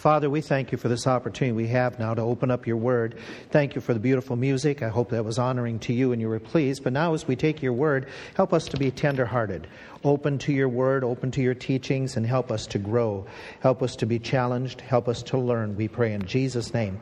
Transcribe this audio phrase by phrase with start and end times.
[0.00, 3.18] Father, we thank you for this opportunity we have now to open up your word.
[3.50, 4.82] Thank you for the beautiful music.
[4.82, 6.82] I hope that was honoring to you and you were pleased.
[6.84, 9.66] But now, as we take your word, help us to be tenderhearted,
[10.02, 13.26] open to your word, open to your teachings, and help us to grow.
[13.60, 14.80] Help us to be challenged.
[14.80, 15.76] Help us to learn.
[15.76, 16.98] We pray in Jesus' name.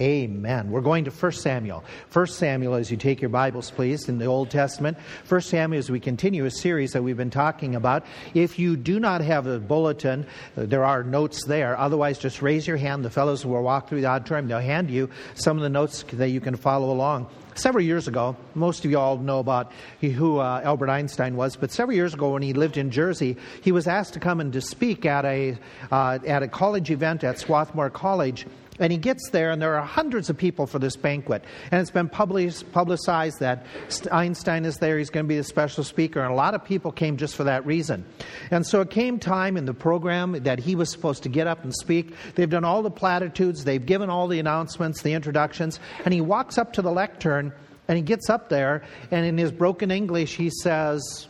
[0.00, 0.70] Amen.
[0.70, 1.82] We're going to 1 Samuel.
[2.12, 4.96] 1 Samuel, as you take your Bibles, please, in the Old Testament.
[5.28, 8.06] 1 Samuel, as we continue a series that we've been talking about.
[8.32, 10.24] If you do not have a bulletin,
[10.56, 11.76] uh, there are notes there.
[11.76, 13.04] Otherwise, just raise your hand.
[13.04, 14.46] The fellows will walk through the auditorium.
[14.46, 17.26] They'll hand you some of the notes that you can follow along.
[17.56, 21.72] Several years ago, most of you all know about who uh, Albert Einstein was, but
[21.72, 24.60] several years ago when he lived in Jersey, he was asked to come and to
[24.60, 25.58] speak at a,
[25.90, 28.46] uh, at a college event at Swarthmore College
[28.78, 31.44] and he gets there, and there are hundreds of people for this banquet.
[31.70, 33.66] And it's been publicized that
[34.10, 36.92] Einstein is there, he's going to be the special speaker, and a lot of people
[36.92, 38.04] came just for that reason.
[38.50, 41.64] And so it came time in the program that he was supposed to get up
[41.64, 42.14] and speak.
[42.34, 46.58] They've done all the platitudes, they've given all the announcements, the introductions, and he walks
[46.58, 47.52] up to the lectern,
[47.88, 51.26] and he gets up there, and in his broken English, he says,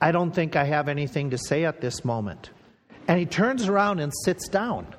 [0.00, 2.50] I don't think I have anything to say at this moment.
[3.08, 4.94] And he turns around and sits down.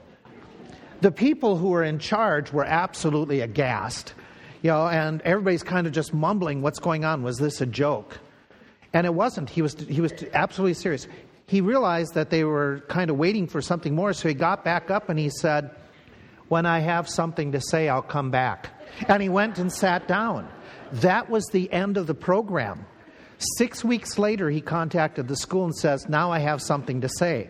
[1.02, 4.14] The people who were in charge were absolutely aghast,
[4.62, 7.24] you know, and everybody's kind of just mumbling, what's going on?
[7.24, 8.20] Was this a joke?
[8.92, 9.50] And it wasn't.
[9.50, 11.08] He was, he was absolutely serious.
[11.46, 14.92] He realized that they were kind of waiting for something more, so he got back
[14.92, 15.72] up and he said,
[16.50, 18.70] When I have something to say, I'll come back.
[19.08, 20.50] And he went and sat down.
[20.92, 22.86] That was the end of the program.
[23.58, 27.50] Six weeks later, he contacted the school and says, Now I have something to say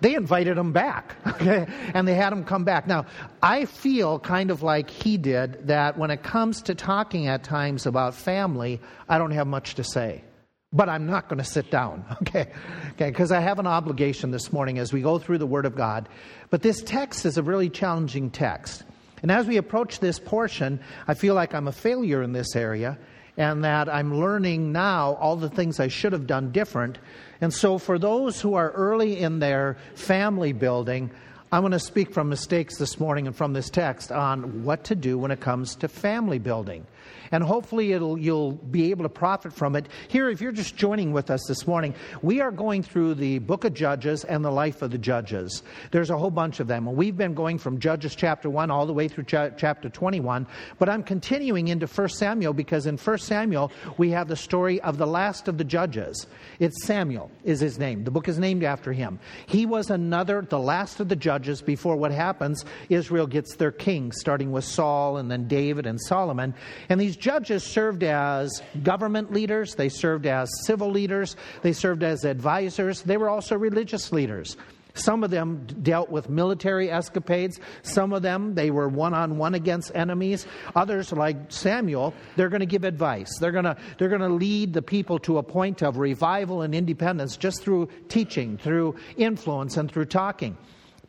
[0.00, 1.66] they invited him back, okay?
[1.94, 2.86] And they had him come back.
[2.86, 3.06] Now,
[3.42, 7.86] I feel kind of like he did that when it comes to talking at times
[7.86, 10.24] about family, I don't have much to say.
[10.72, 12.52] But I'm not going to sit down, okay?
[12.92, 15.76] Okay, because I have an obligation this morning as we go through the Word of
[15.76, 16.08] God.
[16.50, 18.82] But this text is a really challenging text.
[19.22, 22.98] And as we approach this portion, I feel like I'm a failure in this area
[23.36, 26.98] and that I'm learning now all the things I should have done different.
[27.40, 31.10] And so, for those who are early in their family building,
[31.52, 34.94] I'm going to speak from mistakes this morning and from this text on what to
[34.94, 36.86] do when it comes to family building
[37.30, 39.86] and hopefully you'll be able to profit from it.
[40.08, 43.64] Here, if you're just joining with us this morning, we are going through the book
[43.64, 45.62] of Judges and the life of the judges.
[45.90, 46.86] There's a whole bunch of them.
[46.94, 50.46] We've been going from Judges chapter 1 all the way through ch- chapter 21,
[50.78, 54.98] but I'm continuing into 1 Samuel because in 1 Samuel we have the story of
[54.98, 56.26] the last of the judges.
[56.58, 58.04] It's Samuel, is his name.
[58.04, 59.18] The book is named after him.
[59.46, 62.64] He was another, the last of the judges before what happens.
[62.88, 66.54] Israel gets their king, starting with Saul and then David and Solomon.
[66.88, 72.24] And these judges served as government leaders, they served as civil leaders, they served as
[72.24, 74.56] advisors, they were also religious leaders.
[74.94, 77.58] Some of them dealt with military escapades.
[77.82, 80.46] Some of them, they were one on one against enemies.
[80.76, 83.36] Others, like Samuel, they're going to give advice.
[83.38, 86.74] They're going to, they're going to lead the people to a point of revival and
[86.74, 90.56] independence just through teaching, through influence, and through talking.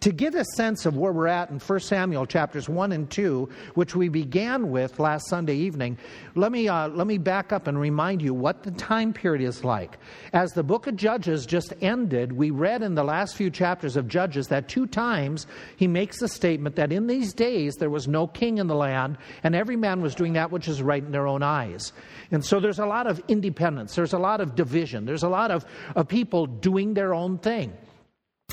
[0.05, 3.49] To get a sense of where we're at in 1 Samuel chapters 1 and 2,
[3.73, 5.97] which we began with last Sunday evening,
[6.35, 9.63] let me, uh, let me back up and remind you what the time period is
[9.63, 9.97] like.
[10.31, 14.07] As the book of Judges just ended, we read in the last few chapters of
[14.07, 18.27] Judges that two times he makes the statement that in these days there was no
[18.27, 21.25] king in the land, and every man was doing that which is right in their
[21.25, 21.93] own eyes.
[22.29, 25.49] And so there's a lot of independence, there's a lot of division, there's a lot
[25.49, 27.73] of, of people doing their own thing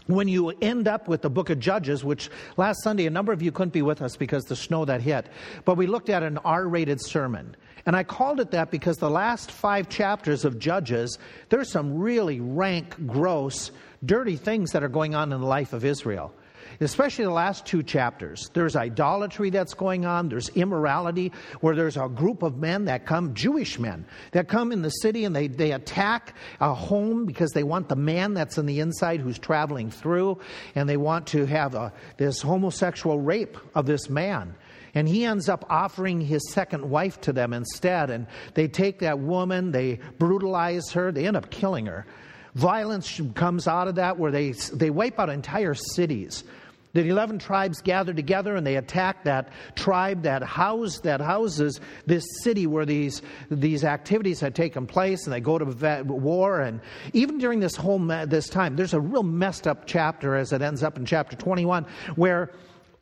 [0.06, 3.42] when you end up with the book of Judges, which last Sunday a number of
[3.42, 5.26] you couldn't be with us because the snow that hit,
[5.64, 7.56] but we looked at an R rated sermon.
[7.84, 11.18] And I called it that because the last five chapters of Judges,
[11.48, 13.72] there's some really rank, gross,
[14.04, 16.32] dirty things that are going on in the life of Israel
[16.82, 18.50] especially the last two chapters.
[18.52, 23.34] There's idolatry that's going on, there's immorality, where there's a group of men that come,
[23.34, 27.62] Jewish men, that come in the city and they, they attack a home because they
[27.62, 30.38] want the man that's in the inside who's traveling through,
[30.74, 34.54] and they want to have a, this homosexual rape of this man.
[34.94, 38.10] And he ends up offering his second wife to them instead.
[38.10, 42.06] And they take that woman, they brutalize her, they end up killing her.
[42.54, 46.44] Violence comes out of that where they, they wipe out entire cities.
[46.94, 52.24] The 11 tribes gather together and they attack that tribe that house that houses this
[52.42, 56.80] city where these these activities had taken place and they go to war and
[57.14, 60.82] even during this whole this time there's a real messed up chapter as it ends
[60.82, 61.86] up in chapter 21
[62.16, 62.50] where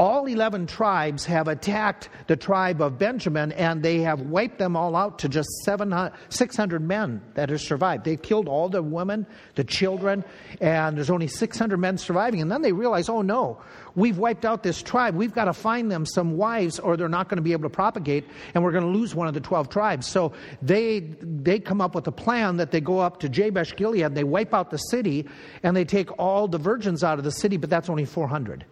[0.00, 4.96] all 11 tribes have attacked the tribe of Benjamin and they have wiped them all
[4.96, 8.04] out to just 700, 600 men that have survived.
[8.06, 9.26] They've killed all the women,
[9.56, 10.24] the children,
[10.58, 12.40] and there's only 600 men surviving.
[12.40, 13.60] And then they realize, oh no,
[13.94, 15.14] we've wiped out this tribe.
[15.14, 17.74] We've got to find them some wives or they're not going to be able to
[17.74, 20.06] propagate and we're going to lose one of the 12 tribes.
[20.06, 20.32] So
[20.62, 24.24] they, they come up with a plan that they go up to Jabesh Gilead, they
[24.24, 25.28] wipe out the city
[25.62, 28.64] and they take all the virgins out of the city, but that's only 400.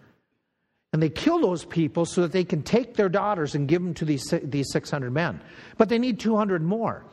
[0.92, 3.92] And they kill those people so that they can take their daughters and give them
[3.94, 5.40] to these, these 600 men.
[5.76, 7.04] But they need 200 more.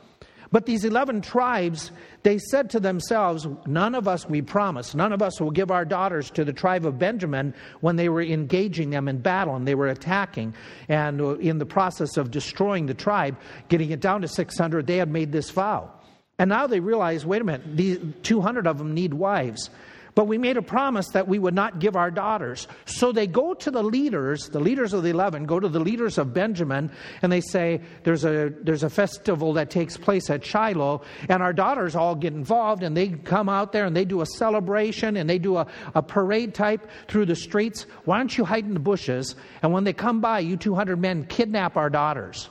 [0.52, 1.90] But these 11 tribes,
[2.22, 5.84] they said to themselves, None of us, we promise, none of us will give our
[5.84, 9.74] daughters to the tribe of Benjamin when they were engaging them in battle and they
[9.74, 10.54] were attacking.
[10.88, 13.36] And uh, in the process of destroying the tribe,
[13.68, 15.90] getting it down to 600, they had made this vow.
[16.38, 19.70] And now they realize wait a minute, these 200 of them need wives.
[20.16, 22.66] But we made a promise that we would not give our daughters.
[22.86, 26.16] So they go to the leaders, the leaders of the 11, go to the leaders
[26.16, 26.90] of Benjamin,
[27.20, 31.52] and they say, There's a, there's a festival that takes place at Shiloh, and our
[31.52, 35.28] daughters all get involved, and they come out there and they do a celebration and
[35.28, 37.82] they do a, a parade type through the streets.
[38.06, 39.36] Why don't you hide in the bushes?
[39.60, 42.48] And when they come by, you 200 men kidnap our daughters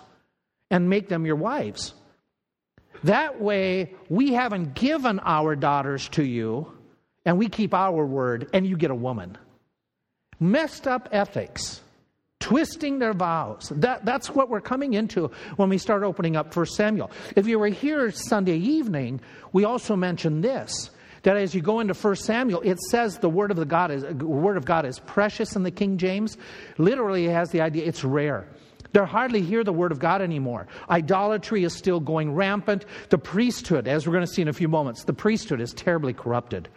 [0.69, 1.95] and make them your wives.
[3.05, 6.74] That way, we haven't given our daughters to you
[7.25, 9.37] and we keep our word, and you get a woman.
[10.39, 11.81] Messed up ethics,
[12.39, 13.71] twisting their vows.
[13.75, 17.11] That, that's what we're coming into when we start opening up for Samuel.
[17.35, 19.21] If you were here Sunday evening,
[19.53, 20.91] we also mentioned this
[21.23, 24.03] that as you go into 1 Samuel, it says the word of the God is
[24.03, 26.37] word of God is precious in the King James.
[26.77, 28.47] Literally, it has the idea it's rare.
[28.93, 30.67] They hardly hear the word of God anymore.
[30.89, 32.85] Idolatry is still going rampant.
[33.09, 36.13] The priesthood, as we're going to see in a few moments, the priesthood is terribly
[36.13, 36.69] corrupted.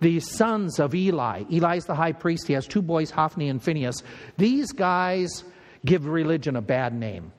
[0.00, 4.02] The sons of Eli, Eli's the high priest, he has two boys, Hophni and Phinehas.
[4.36, 5.44] These guys
[5.84, 7.32] give religion a bad name.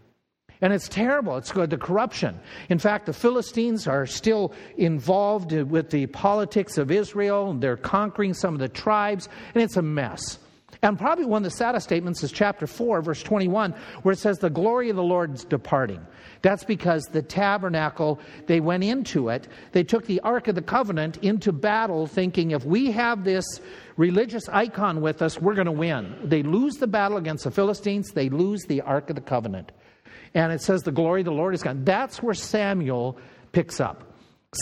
[0.61, 1.38] And it's terrible.
[1.38, 2.38] It's the corruption.
[2.67, 7.51] In fact, the Philistines are still involved with the politics of Israel.
[7.51, 10.38] and They're conquering some of the tribes, and it's a mess.
[10.81, 13.74] And probably one of the saddest statements is chapter 4, verse 21,
[14.04, 16.06] where it says, The glory of the Lord's departing.
[16.42, 19.50] That's because the tabernacle, they went into it.
[19.74, 23.44] They took the Ark of the Covenant into battle, thinking if we have this
[23.98, 26.16] religious icon with us, we're going to win.
[26.24, 29.74] They lose the battle against the Philistines, they lose the Ark of the Covenant.
[30.34, 31.84] And it says, The glory of the Lord is gone.
[31.84, 33.18] That's where Samuel
[33.52, 34.06] picks up.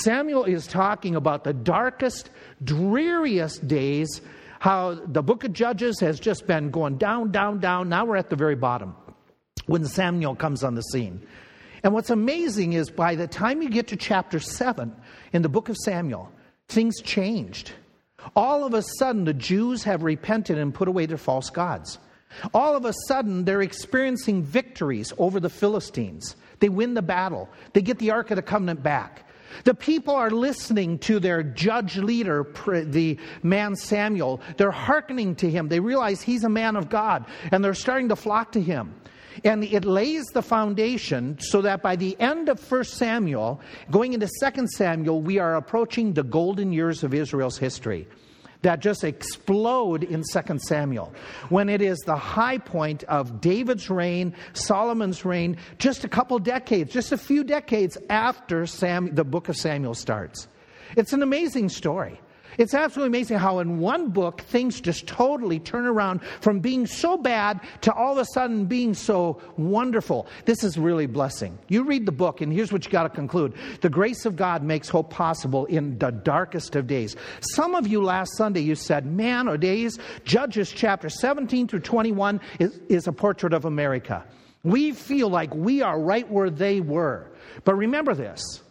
[0.03, 2.31] Samuel is talking about the darkest,
[2.63, 4.21] dreariest days
[4.59, 7.89] how the book of Judges has just been going down, down, down.
[7.89, 8.95] Now we're at the very bottom
[9.67, 11.25] when Samuel comes on the scene.
[11.83, 14.95] And what's amazing is by the time you get to chapter 7
[15.33, 16.31] in the book of Samuel,
[16.67, 17.71] things changed.
[18.35, 21.99] All of a sudden, the Jews have repented and put away their false gods.
[22.53, 26.35] All of a sudden, they're experiencing victories over the Philistines.
[26.59, 29.26] They win the battle, they get the Ark of the Covenant back.
[29.63, 34.41] The people are listening to their judge leader, the man Samuel.
[34.57, 35.67] They're hearkening to him.
[35.67, 38.95] They realize he's a man of God, and they're starting to flock to him.
[39.43, 43.61] And it lays the foundation so that by the end of 1 Samuel,
[43.91, 48.07] going into 2 Samuel, we are approaching the golden years of Israel's history
[48.61, 51.13] that just explode in 2 Samuel
[51.49, 56.91] when it is the high point of David's reign, Solomon's reign, just a couple decades,
[56.91, 60.47] just a few decades after Sam, the book of Samuel starts.
[60.95, 62.19] It's an amazing story.
[62.57, 67.17] It's absolutely amazing how, in one book, things just totally turn around from being so
[67.17, 70.27] bad to all of a sudden being so wonderful.
[70.45, 71.57] This is really blessing.
[71.67, 74.63] You read the book, and here's what you got to conclude the grace of God
[74.63, 77.15] makes hope possible in the darkest of days.
[77.41, 82.41] Some of you last Sunday, you said, Man or days, Judges chapter 17 through 21
[82.59, 84.25] is, is a portrait of America.
[84.63, 87.31] We feel like we are right where they were.
[87.63, 88.61] But remember this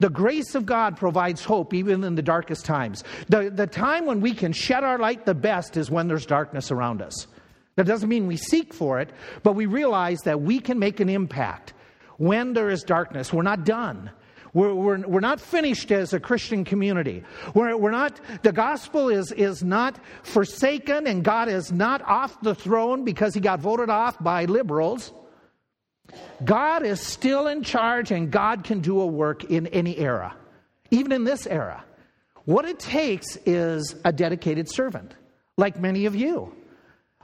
[0.00, 3.02] the grace of God provides hope even in the darkest times.
[3.28, 6.70] The, the time when we can shed our light the best is when there's darkness
[6.70, 7.26] around us.
[7.74, 9.10] That doesn't mean we seek for it,
[9.42, 11.74] but we realize that we can make an impact
[12.16, 13.32] when there is darkness.
[13.32, 14.10] We're not done.
[14.54, 17.22] We're, we're, we're not finished as a Christian community.
[17.54, 22.54] We're, we're not, the gospel is, is not forsaken and God is not off the
[22.54, 25.12] throne because he got voted off by liberals.
[26.44, 30.34] God is still in charge and God can do a work in any era,
[30.90, 31.84] even in this era.
[32.44, 35.14] What it takes is a dedicated servant,
[35.56, 36.54] like many of you.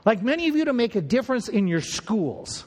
[0.05, 2.65] Like many of you to make a difference in your schools.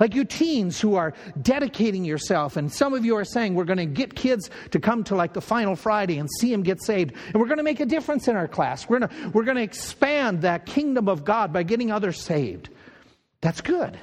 [0.00, 3.78] Like you teens who are dedicating yourself, and some of you are saying, We're going
[3.78, 7.14] to get kids to come to like the final Friday and see them get saved.
[7.26, 8.88] And we're going to make a difference in our class.
[8.88, 12.70] We're going we're going to expand that kingdom of God by getting others saved.
[13.42, 13.96] That's good.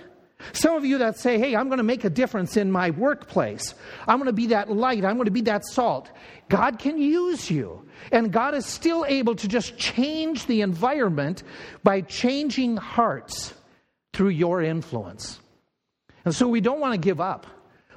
[0.54, 3.76] Some of you that say, Hey, I'm going to make a difference in my workplace.
[4.08, 5.06] I'm going to be that light.
[5.06, 6.10] I'm going to be that salt.
[6.48, 7.86] God can use you.
[8.12, 11.44] And God is still able to just change the environment
[11.84, 13.54] by changing hearts
[14.14, 15.40] through your influence.
[16.26, 17.46] And so we don't want to give up.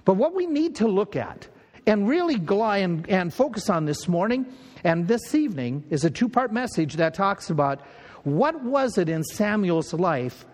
[0.05, 1.47] But what we need to look at
[1.87, 4.47] and really glide and, and focus on this morning
[4.85, 7.81] and this evening is a two part message that talks about
[8.25, 10.45] what was it in Samuel's life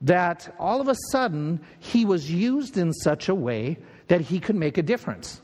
[0.00, 4.56] that all of a sudden he was used in such a way that he could
[4.56, 5.40] make a difference.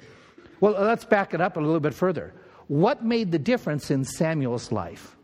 [0.61, 2.33] Well, let's back it up a little bit further.
[2.69, 5.17] What made the difference in Samuel's life?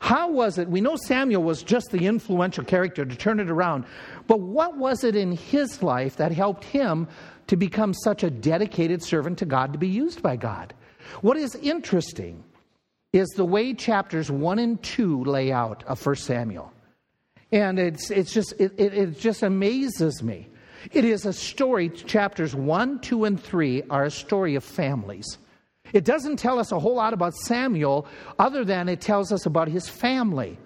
[0.00, 0.68] How was it?
[0.68, 3.84] We know Samuel was just the influential character to turn it around,
[4.26, 7.06] but what was it in his life that helped him
[7.46, 10.74] to become such a dedicated servant to God to be used by God?
[11.20, 12.42] What is interesting
[13.12, 16.72] is the way chapters 1 and 2 lay out of 1 Samuel.
[17.52, 20.48] And it's, it's just, it, it, it just amazes me.
[20.90, 25.38] It is a story, chapters 1, 2, and 3 are a story of families.
[25.92, 28.06] It doesn't tell us a whole lot about Samuel
[28.38, 30.58] other than it tells us about his family.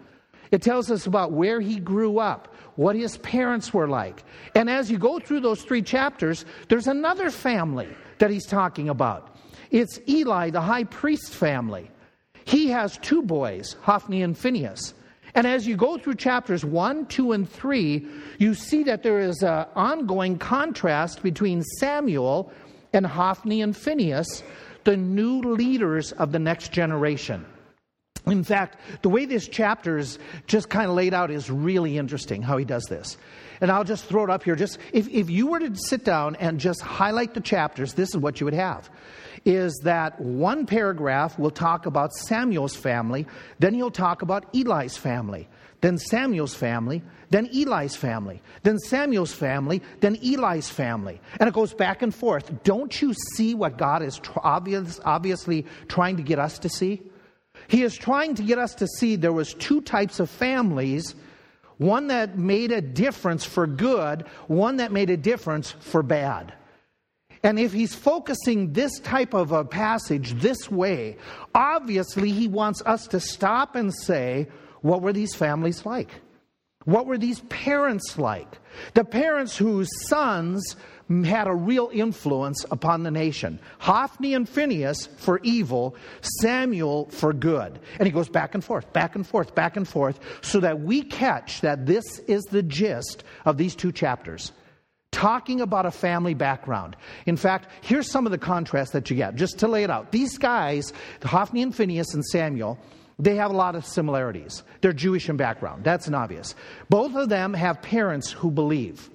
[0.53, 4.23] It tells us about where he grew up, what his parents were like.
[4.55, 7.89] And as you go through those three chapters, there's another family
[8.19, 9.37] that he's talking about.
[9.73, 11.91] It's Eli, the high priest family.
[12.45, 14.95] He has two boys, Hophni and Phinehas.
[15.37, 18.07] And as you go through chapters 1, 2, and 3,
[18.39, 22.51] you see that there is an ongoing contrast between Samuel
[22.93, 24.43] and Hophni and Phinehas
[24.85, 27.45] the new leaders of the next generation.
[28.27, 32.41] In fact, the way this chapter is just kind of laid out is really interesting
[32.41, 33.19] how he does this.
[33.61, 34.57] And I'll just throw it up here.
[34.57, 38.17] Just if, if you were to sit down and just highlight the chapters, this is
[38.17, 38.89] what you would have.
[39.47, 43.27] Is that one paragraph will talk about Samuel's family,
[43.59, 45.49] then he'll talk about Eli's family
[45.81, 51.21] then Samuel's family, then Eli's family, then Samuel's family, then Eli's family.
[51.39, 52.63] And it goes back and forth.
[52.65, 57.03] Don't you see what God is obvious, obviously trying to get us to see?
[57.69, 61.15] He is trying to get us to see there was two types of families,
[61.79, 66.53] one that made a difference for good, one that made a difference for bad.
[67.43, 71.17] And if he's focusing this type of a passage this way,
[71.55, 74.49] obviously he wants us to stop and say,
[74.81, 76.11] what were these families like?
[76.85, 78.59] What were these parents like?
[78.95, 80.77] The parents whose sons
[81.25, 83.61] had a real influence upon the nation.
[83.79, 85.97] Hophni and Phinehas for evil,
[86.41, 87.79] Samuel for good.
[87.99, 91.03] And he goes back and forth, back and forth, back and forth, so that we
[91.03, 94.53] catch that this is the gist of these two chapters.
[95.17, 96.95] Talking about a family background.
[97.25, 100.13] In fact, here's some of the contrast that you get, just to lay it out.
[100.13, 100.93] These guys,
[101.23, 102.79] Hophni and Phinehas and Samuel,
[103.19, 104.63] they have a lot of similarities.
[104.83, 105.85] They're Jewish in background.
[105.85, 106.55] That's an obvious.
[106.91, 109.09] Both of them have parents who believe.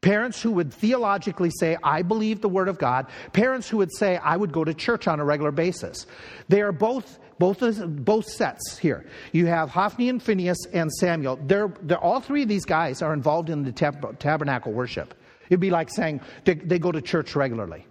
[0.00, 3.06] Parents who would theologically say, I believe the Word of God.
[3.32, 6.08] Parents who would say, I would go to church on a regular basis.
[6.48, 9.06] They are both, both, both sets here.
[9.30, 11.38] You have Hophni and Phinehas and Samuel.
[11.40, 15.14] They're, they're, all three of these guys are involved in the tab- tabernacle worship.
[15.48, 17.86] It'd be like saying they, they go to church regularly.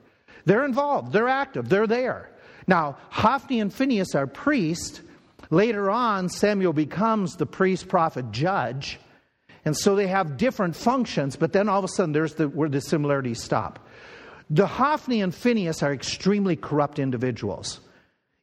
[0.45, 2.29] They're involved, they're active, they're there.
[2.67, 5.01] Now, Hophni and Phinehas are priests
[5.50, 9.00] Later on, Samuel becomes the priest, prophet, judge.
[9.63, 12.69] And so they have different functions, but then all of a sudden there's the, where
[12.69, 13.88] the similarities stop.
[14.50, 17.79] The Hophni and Phinehas are extremely corrupt individuals.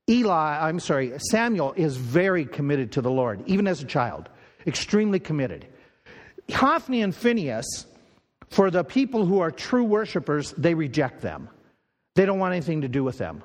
[0.09, 4.28] Eli, I'm sorry, Samuel is very committed to the Lord, even as a child,
[4.66, 5.66] extremely committed.
[6.50, 7.87] Hophni and Phinehas,
[8.52, 11.49] for the people who are true worshipers, they reject them.
[12.14, 13.42] They don't want anything to do with them.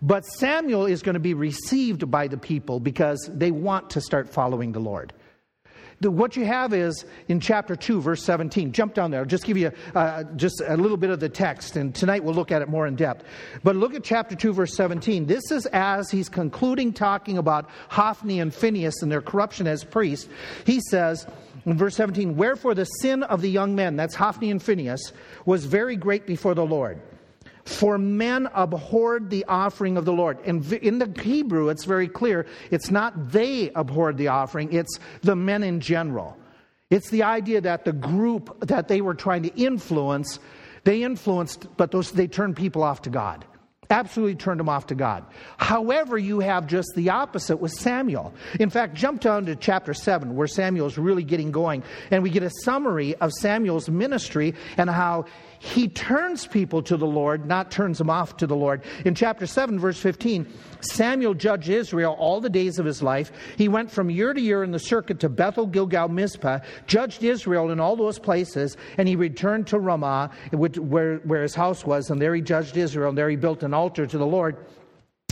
[0.00, 4.30] But Samuel is going to be received by the people because they want to start
[4.30, 5.12] following the Lord.
[6.00, 8.72] The, what you have is in chapter 2, verse 17.
[8.72, 9.20] Jump down there.
[9.20, 12.34] I'll just give you uh, just a little bit of the text, and tonight we'll
[12.34, 13.24] look at it more in depth.
[13.64, 15.26] But look at chapter 2, verse 17.
[15.26, 20.28] This is as he's concluding talking about Hophni and Phinehas and their corruption as priests.
[20.64, 21.26] He says,
[21.68, 25.12] in verse 17, Wherefore the sin of the young men, that's Hophni and Phinehas,
[25.44, 27.00] was very great before the Lord.
[27.64, 30.38] For men abhorred the offering of the Lord.
[30.46, 35.36] And in the Hebrew, it's very clear it's not they abhorred the offering, it's the
[35.36, 36.38] men in general.
[36.88, 40.38] It's the idea that the group that they were trying to influence,
[40.84, 43.44] they influenced, but those, they turned people off to God.
[43.90, 45.24] Absolutely turned him off to God.
[45.56, 48.34] However, you have just the opposite with Samuel.
[48.60, 52.42] In fact, jump down to chapter 7, where Samuel's really getting going, and we get
[52.42, 55.24] a summary of Samuel's ministry and how
[55.58, 58.82] he turns people to the Lord, not turns them off to the Lord.
[59.04, 60.46] In chapter 7, verse 15,
[60.80, 63.32] Samuel judged Israel all the days of his life.
[63.56, 67.70] He went from year to year in the circuit to Bethel, Gilgal, Mizpah, judged Israel
[67.70, 72.20] in all those places, and he returned to Ramah, where, where his house was, and
[72.20, 74.56] there he judged Israel, and there he built an altar to the Lord.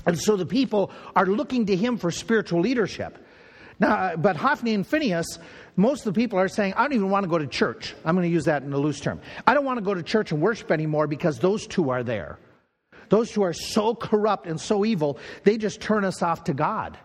[0.06, 3.18] And so the people are looking to him for spiritual leadership.
[3.78, 5.38] Now, uh, but Hophni and Phinehas,
[5.76, 7.94] most of the people are saying, I don't even want to go to church.
[8.04, 9.20] I'm going to use that in a loose term.
[9.46, 12.38] I don't want to go to church and worship anymore because those two are there.
[13.08, 16.98] Those two are so corrupt and so evil, they just turn us off to God.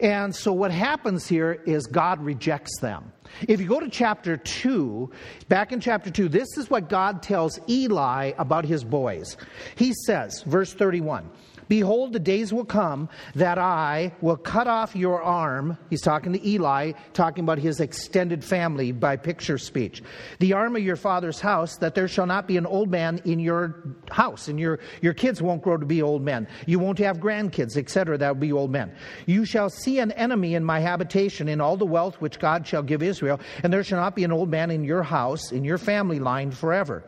[0.00, 3.12] And so what happens here is God rejects them.
[3.48, 5.10] If you go to chapter 2,
[5.48, 9.36] back in chapter 2, this is what God tells Eli about his boys.
[9.76, 11.30] He says, verse 31.
[11.72, 15.78] Behold, the days will come that I will cut off your arm.
[15.88, 20.02] He's talking to Eli, talking about his extended family by picture speech.
[20.38, 23.38] The arm of your father's house, that there shall not be an old man in
[23.38, 26.46] your house, and your, your kids won't grow to be old men.
[26.66, 28.94] You won't have grandkids, etc., that will be old men.
[29.24, 32.82] You shall see an enemy in my habitation, in all the wealth which God shall
[32.82, 35.78] give Israel, and there shall not be an old man in your house, in your
[35.78, 37.02] family line forever.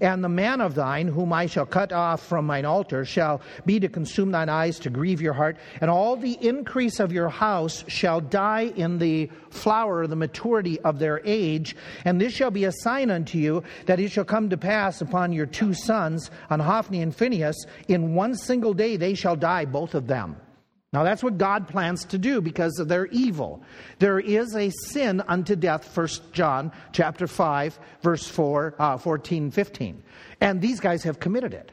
[0.00, 3.80] And the man of thine, whom I shall cut off from mine altar, shall be
[3.80, 5.56] to consume thine eyes, to grieve your heart.
[5.80, 10.98] And all the increase of your house shall die in the flower, the maturity of
[10.98, 11.76] their age.
[12.04, 15.32] And this shall be a sign unto you that it shall come to pass upon
[15.32, 19.94] your two sons, on Hophni and Phinehas, in one single day they shall die, both
[19.94, 20.36] of them.
[20.92, 23.62] Now that's what God plans to do because of their evil.
[23.98, 30.02] There is a sin unto death, 1 John chapter 5, verse 4, uh, 14, 15.
[30.40, 31.72] And these guys have committed it.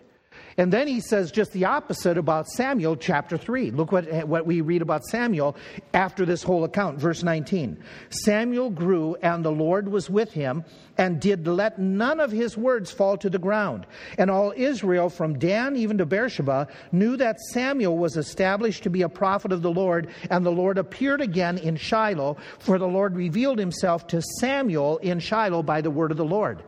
[0.60, 3.72] And then he says just the opposite about Samuel chapter 3.
[3.72, 5.56] Look what, what we read about Samuel
[5.94, 7.82] after this whole account, verse 19.
[8.10, 10.66] Samuel grew, and the Lord was with him,
[10.98, 13.88] and did let none of his words fall to the ground.
[14.18, 19.04] And all Israel, from Dan even to Beersheba, knew that Samuel was established to be
[19.04, 23.16] a prophet of the Lord, and the Lord appeared again in Shiloh, for the Lord
[23.16, 26.64] revealed himself to Samuel in Shiloh by the word of the Lord.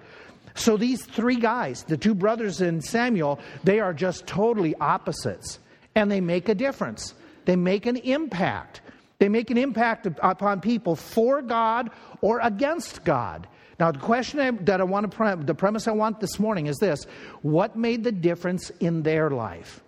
[0.55, 5.59] So these three guys, the two brothers in Samuel, they are just totally opposites.
[5.95, 7.13] And they make a difference.
[7.45, 8.81] They make an impact.
[9.19, 11.91] They make an impact upon people for God
[12.21, 13.47] or against God.
[13.79, 17.05] Now, the question that I want to, the premise I want this morning is this
[17.41, 19.81] What made the difference in their life?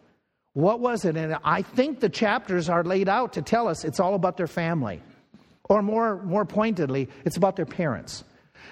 [0.54, 1.18] What was it?
[1.18, 4.48] And I think the chapters are laid out to tell us it's all about their
[4.48, 5.02] family.
[5.66, 8.24] Or more, more pointedly, it's about their parents.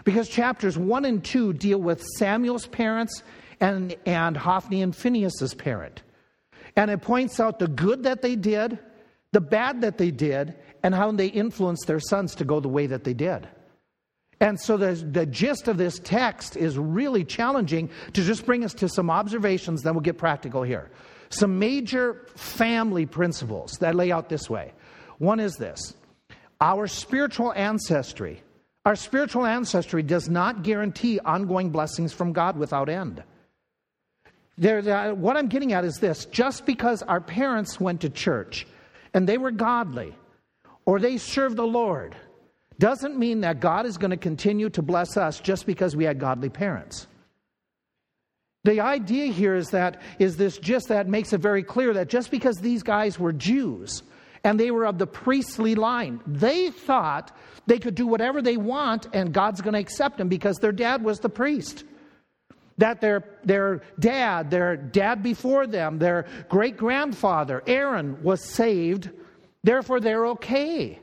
[0.04, 3.24] Because chapters 1 and 2 deal with Samuel's parents
[3.60, 6.02] and, and Hophni and Phinehas's parent.
[6.76, 8.80] And it points out the good that they did,
[9.32, 12.88] the bad that they did, and how they influenced their sons to go the way
[12.88, 13.48] that they did.
[14.40, 18.74] And so the, the gist of this text is really challenging to just bring us
[18.76, 20.90] to some observations, then we'll get practical here.
[21.30, 24.74] Some major family principles that lay out this way.
[25.20, 25.94] One is this
[26.60, 28.42] our spiritual ancestry
[28.86, 33.24] our spiritual ancestry does not guarantee ongoing blessings from God without end.
[34.58, 38.68] There, uh, what I'm getting at is this just because our parents went to church
[39.14, 40.16] and they were godly
[40.86, 42.16] or they served the Lord
[42.80, 46.20] doesn't mean that God is going to continue to bless us just because we had
[46.20, 47.08] godly parents.
[48.64, 52.30] The idea here is that is this just that makes it very clear that just
[52.30, 54.04] because these guys were Jews
[54.44, 56.20] and they were of the priestly line.
[56.26, 57.36] They thought
[57.68, 61.04] they could do whatever they want and God's going to accept them because their dad
[61.04, 61.84] was the priest.
[62.78, 69.10] That their, their dad, their dad before them, their great grandfather, Aaron, was saved,
[69.64, 71.00] therefore they're okay.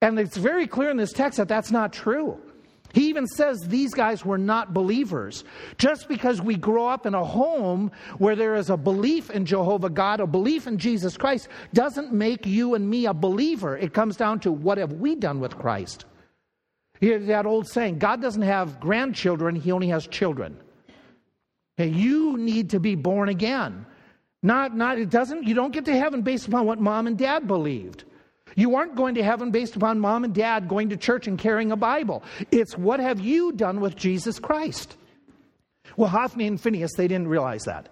[0.00, 2.38] And it's very clear in this text that that's not true.
[2.94, 5.42] He even says these guys were not believers.
[5.78, 9.90] Just because we grow up in a home where there is a belief in Jehovah
[9.90, 13.76] God, a belief in Jesus Christ, doesn't make you and me a believer.
[13.76, 16.04] It comes down to what have we done with Christ?
[17.00, 20.56] Here's that old saying God doesn't have grandchildren, He only has children.
[21.76, 23.86] you need to be born again.
[24.44, 27.48] Not, not, it doesn't, you don't get to heaven based upon what mom and dad
[27.48, 28.04] believed.
[28.56, 31.72] You aren't going to heaven based upon mom and dad going to church and carrying
[31.72, 32.22] a Bible.
[32.50, 34.96] It's what have you done with Jesus Christ?
[35.96, 37.88] Well, Hophni and Phinehas, they didn't realize that.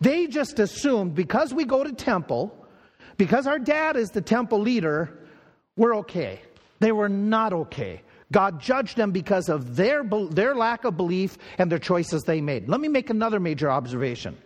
[0.00, 2.66] They just assumed because we go to temple,
[3.16, 5.18] because our dad is the temple leader,
[5.76, 6.40] we're okay.
[6.80, 8.02] They were not okay.
[8.32, 12.68] God judged them because of their, their lack of belief and their choices they made.
[12.68, 14.36] Let me make another major observation.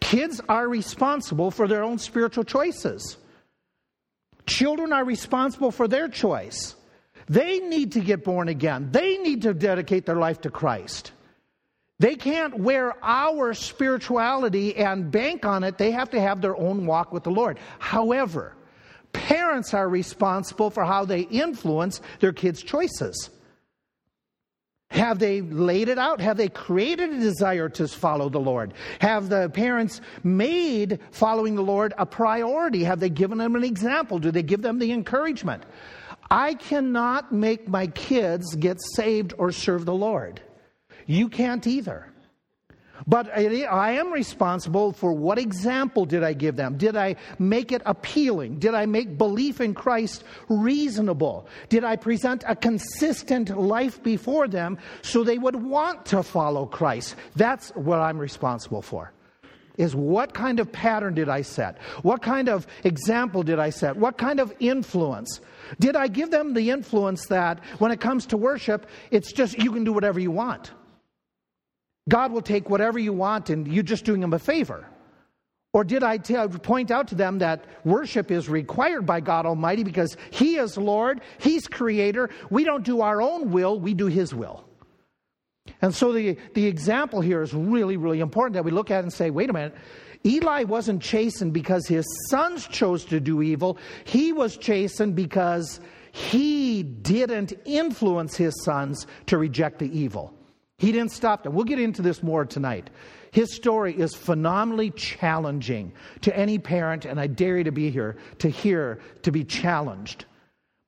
[0.00, 3.18] Kids are responsible for their own spiritual choices.
[4.46, 6.74] Children are responsible for their choice.
[7.28, 8.90] They need to get born again.
[8.92, 11.12] They need to dedicate their life to Christ.
[11.98, 15.78] They can't wear our spirituality and bank on it.
[15.78, 17.58] They have to have their own walk with the Lord.
[17.78, 18.54] However,
[19.12, 23.30] parents are responsible for how they influence their kids' choices.
[24.94, 26.20] Have they laid it out?
[26.20, 28.74] Have they created a desire to follow the Lord?
[29.00, 32.84] Have the parents made following the Lord a priority?
[32.84, 34.20] Have they given them an example?
[34.20, 35.64] Do they give them the encouragement?
[36.30, 40.40] I cannot make my kids get saved or serve the Lord.
[41.06, 42.13] You can't either.
[43.06, 46.78] But I am responsible for what example did I give them?
[46.78, 48.58] Did I make it appealing?
[48.58, 51.46] Did I make belief in Christ reasonable?
[51.68, 57.16] Did I present a consistent life before them so they would want to follow Christ?
[57.36, 59.12] That's what I'm responsible for.
[59.76, 61.78] Is what kind of pattern did I set?
[62.02, 63.96] What kind of example did I set?
[63.96, 65.40] What kind of influence?
[65.80, 69.72] Did I give them the influence that when it comes to worship, it's just you
[69.72, 70.70] can do whatever you want?
[72.08, 74.86] God will take whatever you want and you're just doing them a favor.
[75.72, 79.44] Or did I tell, uh, point out to them that worship is required by God
[79.44, 82.30] Almighty because He is Lord, He's Creator.
[82.48, 84.64] We don't do our own will, we do His will.
[85.82, 89.12] And so the, the example here is really, really important that we look at and
[89.12, 89.74] say, wait a minute,
[90.24, 93.78] Eli wasn't chastened because his sons chose to do evil.
[94.04, 95.80] He was chastened because
[96.12, 100.32] he didn't influence his sons to reject the evil.
[100.78, 101.54] He didn't stop them.
[101.54, 102.90] We'll get into this more tonight.
[103.30, 108.16] His story is phenomenally challenging to any parent, and I dare you to be here
[108.38, 110.24] to hear, to be challenged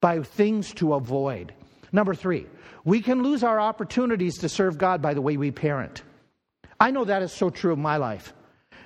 [0.00, 1.54] by things to avoid.
[1.92, 2.46] Number three,
[2.84, 6.02] we can lose our opportunities to serve God by the way we parent.
[6.78, 8.32] I know that is so true of my life.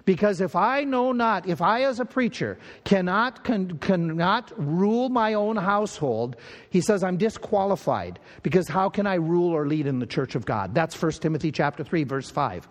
[0.04, 5.34] Because if I know not, if I as a preacher cannot, can, cannot rule my
[5.34, 6.36] own household,
[6.70, 8.18] he says I'm disqualified.
[8.42, 10.74] Because how can I rule or lead in the church of God?
[10.74, 12.68] That's 1 Timothy chapter 3, verse 5.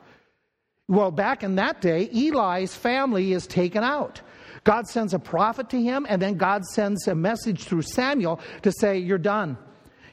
[0.88, 4.22] Well, back in that day, Eli's family is taken out.
[4.64, 8.72] God sends a prophet to him, and then God sends a message through Samuel to
[8.72, 9.58] say, You're done.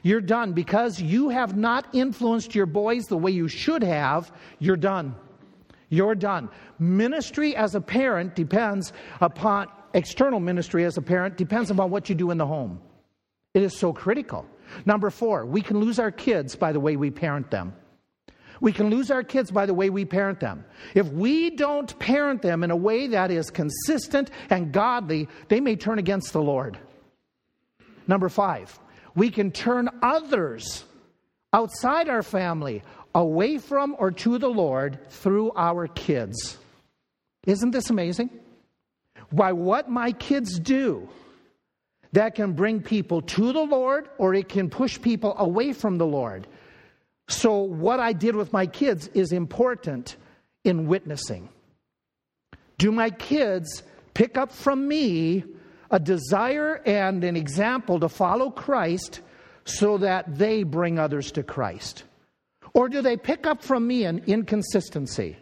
[0.03, 0.53] You're done.
[0.53, 5.15] Because you have not influenced your boys the way you should have, you're done.
[5.89, 6.49] You're done.
[6.79, 12.15] Ministry as a parent depends upon, external ministry as a parent depends upon what you
[12.15, 12.81] do in the home.
[13.53, 14.45] It is so critical.
[14.85, 17.73] Number four, we can lose our kids by the way we parent them.
[18.59, 20.65] We can lose our kids by the way we parent them.
[20.95, 25.75] If we don't parent them in a way that is consistent and godly, they may
[25.75, 26.77] turn against the Lord.
[28.07, 28.77] Number five,
[29.15, 30.85] we can turn others
[31.53, 32.83] outside our family
[33.15, 36.57] away from or to the Lord through our kids.
[37.45, 38.29] Isn't this amazing?
[39.31, 41.09] By what my kids do,
[42.13, 46.05] that can bring people to the Lord or it can push people away from the
[46.05, 46.47] Lord.
[47.27, 50.15] So, what I did with my kids is important
[50.63, 51.49] in witnessing.
[52.77, 55.43] Do my kids pick up from me
[55.91, 59.21] a desire and an example to follow Christ
[59.65, 62.03] so that they bring others to Christ?
[62.73, 65.37] Or do they pick up from me an inconsistency,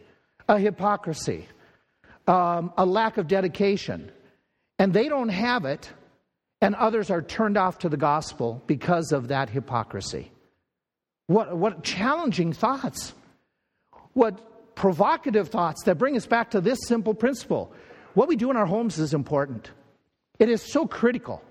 [0.47, 1.47] a hypocrisy,
[2.27, 4.11] um, a lack of dedication,
[4.79, 5.91] and they don't have it,
[6.61, 10.31] and others are turned off to the gospel because of that hypocrisy?
[11.27, 13.13] What, what challenging thoughts.
[14.13, 17.73] What provocative thoughts that bring us back to this simple principle.
[18.13, 19.71] What we do in our homes is important.
[20.37, 21.41] It is so critical.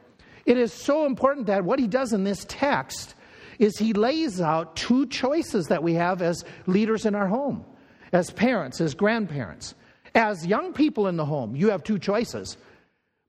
[0.46, 3.14] It is so important that what he does in this text
[3.58, 7.64] is he lays out two choices that we have as leaders in our home,
[8.12, 9.74] as parents, as grandparents.
[10.14, 12.56] As young people in the home, you have two choices.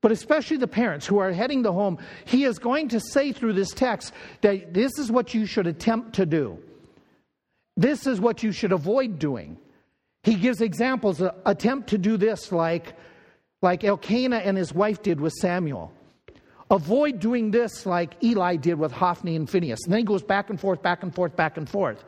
[0.02, 3.54] But especially the parents who are heading the home, he is going to say through
[3.54, 6.60] this text that this is what you should attempt to do.
[7.76, 9.58] This is what you should avoid doing.
[10.24, 12.94] He gives examples, attempt to do this like,
[13.62, 15.92] like Elkanah and his wife did with Samuel.
[16.72, 19.84] Avoid doing this like Eli did with Hophni and Phinehas.
[19.84, 22.04] And then he goes back and forth, back and forth, back and forth.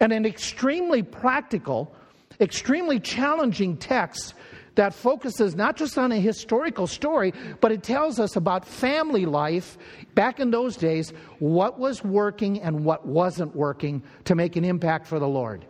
[0.00, 1.94] And an extremely practical,
[2.40, 4.34] extremely challenging text
[4.76, 9.76] that focuses not just on a historical story, but it tells us about family life
[10.14, 15.06] back in those days, what was working and what wasn't working to make an impact
[15.06, 15.64] for the Lord.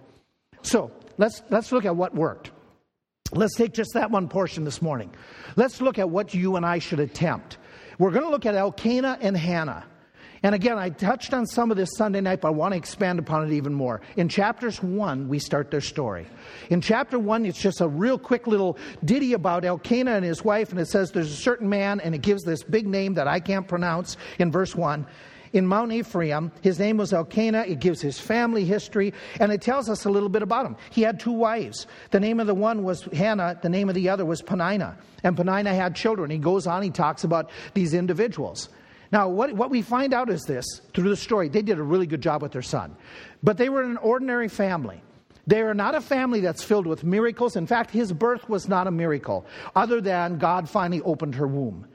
[0.62, 2.50] So let's, let's look at what worked.
[3.32, 5.12] Let's take just that one portion this morning.
[5.56, 7.58] Let's look at what you and I should attempt.
[7.98, 9.84] We're going to look at Elkanah and Hannah.
[10.42, 13.18] And again, I touched on some of this Sunday night, but I want to expand
[13.18, 14.02] upon it even more.
[14.16, 16.26] In chapters one, we start their story.
[16.68, 20.70] In chapter one, it's just a real quick little ditty about Elkanah and his wife,
[20.70, 23.40] and it says there's a certain man, and it gives this big name that I
[23.40, 25.06] can't pronounce in verse one
[25.56, 26.52] in Mount Ephraim.
[26.60, 27.64] His name was Elkanah.
[27.66, 30.76] It gives his family history, and it tells us a little bit about him.
[30.90, 31.86] He had two wives.
[32.10, 34.98] The name of the one was Hannah, the name of the other was Peninnah.
[35.24, 36.30] And Peninnah had children.
[36.30, 38.68] He goes on, he talks about these individuals.
[39.12, 42.06] Now, what, what we find out is this through the story they did a really
[42.06, 42.96] good job with their son.
[43.42, 45.00] But they were an ordinary family.
[45.46, 47.54] They are not a family that's filled with miracles.
[47.54, 51.86] In fact, his birth was not a miracle, other than God finally opened her womb.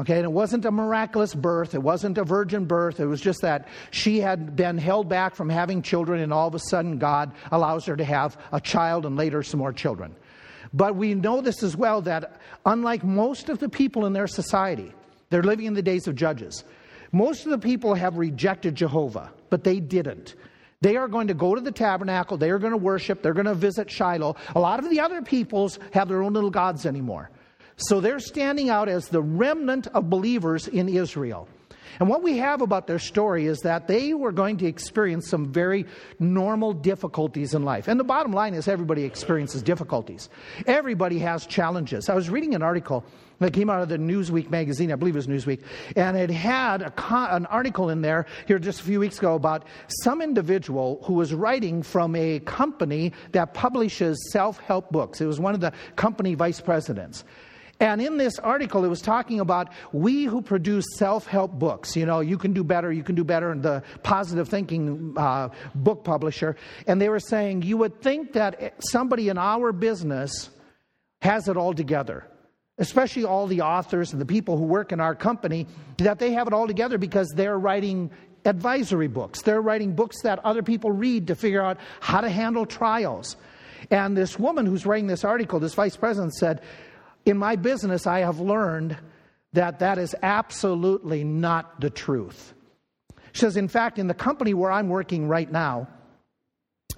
[0.00, 3.42] Okay, and it wasn't a miraculous birth, it wasn't a virgin birth, it was just
[3.42, 7.32] that she had been held back from having children, and all of a sudden God
[7.52, 10.16] allows her to have a child and later some more children.
[10.72, 14.94] But we know this as well that unlike most of the people in their society,
[15.28, 16.64] they're living in the days of judges.
[17.12, 20.34] Most of the people have rejected Jehovah, but they didn't.
[20.80, 23.44] They are going to go to the tabernacle, they are going to worship, they're going
[23.44, 24.36] to visit Shiloh.
[24.54, 27.28] A lot of the other peoples have their own little gods anymore.
[27.80, 31.48] So they're standing out as the remnant of believers in Israel.
[31.98, 35.52] And what we have about their story is that they were going to experience some
[35.52, 35.86] very
[36.18, 37.88] normal difficulties in life.
[37.88, 40.28] And the bottom line is everybody experiences difficulties.
[40.66, 42.08] Everybody has challenges.
[42.08, 43.04] I was reading an article
[43.40, 45.62] that came out of the Newsweek magazine, I believe it was Newsweek,
[45.96, 49.64] and it had con- an article in there here just a few weeks ago about
[50.02, 55.20] some individual who was writing from a company that publishes self help books.
[55.20, 57.24] It was one of the company vice presidents.
[57.80, 61.96] And in this article, it was talking about we who produce self help books.
[61.96, 65.48] You know, you can do better, you can do better, and the positive thinking uh,
[65.74, 66.56] book publisher.
[66.86, 70.50] And they were saying, you would think that somebody in our business
[71.22, 72.26] has it all together,
[72.76, 75.66] especially all the authors and the people who work in our company,
[75.96, 78.10] that they have it all together because they're writing
[78.44, 79.40] advisory books.
[79.40, 83.36] They're writing books that other people read to figure out how to handle trials.
[83.90, 86.60] And this woman who's writing this article, this vice president, said,
[87.24, 88.96] in my business, I have learned
[89.52, 92.54] that that is absolutely not the truth.
[93.32, 95.88] She says, in fact, in the company where I'm working right now,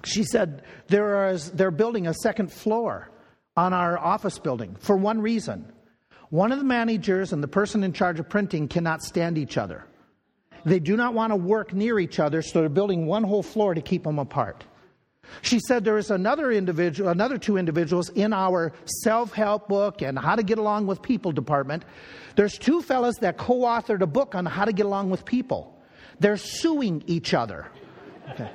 [0.03, 3.09] she said there is, they're building a second floor
[3.55, 5.71] on our office building for one reason.
[6.29, 9.85] One of the managers and the person in charge of printing cannot stand each other.
[10.65, 13.73] They do not want to work near each other, so they're building one whole floor
[13.73, 14.63] to keep them apart.
[15.41, 20.35] She said there is another individual, another two individuals in our self-help book and how
[20.35, 21.83] to get along with people department.
[22.35, 25.81] There's two fellas that co-authored a book on how to get along with people.
[26.19, 27.67] They're suing each other.
[28.31, 28.49] Okay.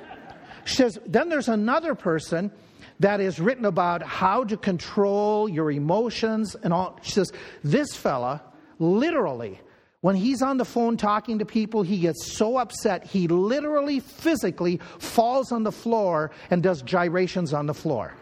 [0.65, 2.51] She says, then there's another person
[2.99, 6.99] that is written about how to control your emotions and all.
[7.01, 7.31] She says,
[7.63, 8.41] this fella
[8.77, 9.59] literally
[10.01, 14.79] when he's on the phone talking to people, he gets so upset, he literally, physically
[14.97, 18.13] falls on the floor and does gyrations on the floor,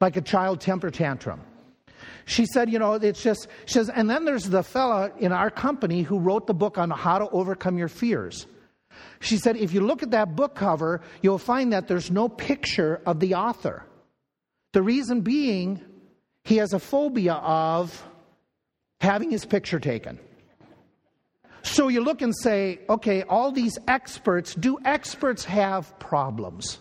[0.00, 1.40] like a child temper tantrum.
[2.24, 5.50] She said, you know, it's just, she says, and then there's the fella in our
[5.50, 8.46] company who wrote the book on how to overcome your fears.
[9.20, 13.00] She said, if you look at that book cover, you'll find that there's no picture
[13.06, 13.84] of the author.
[14.72, 15.80] The reason being,
[16.44, 18.06] he has a phobia of
[19.00, 20.20] having his picture taken.
[21.68, 26.78] So you look and say, okay, all these experts, do experts have problems?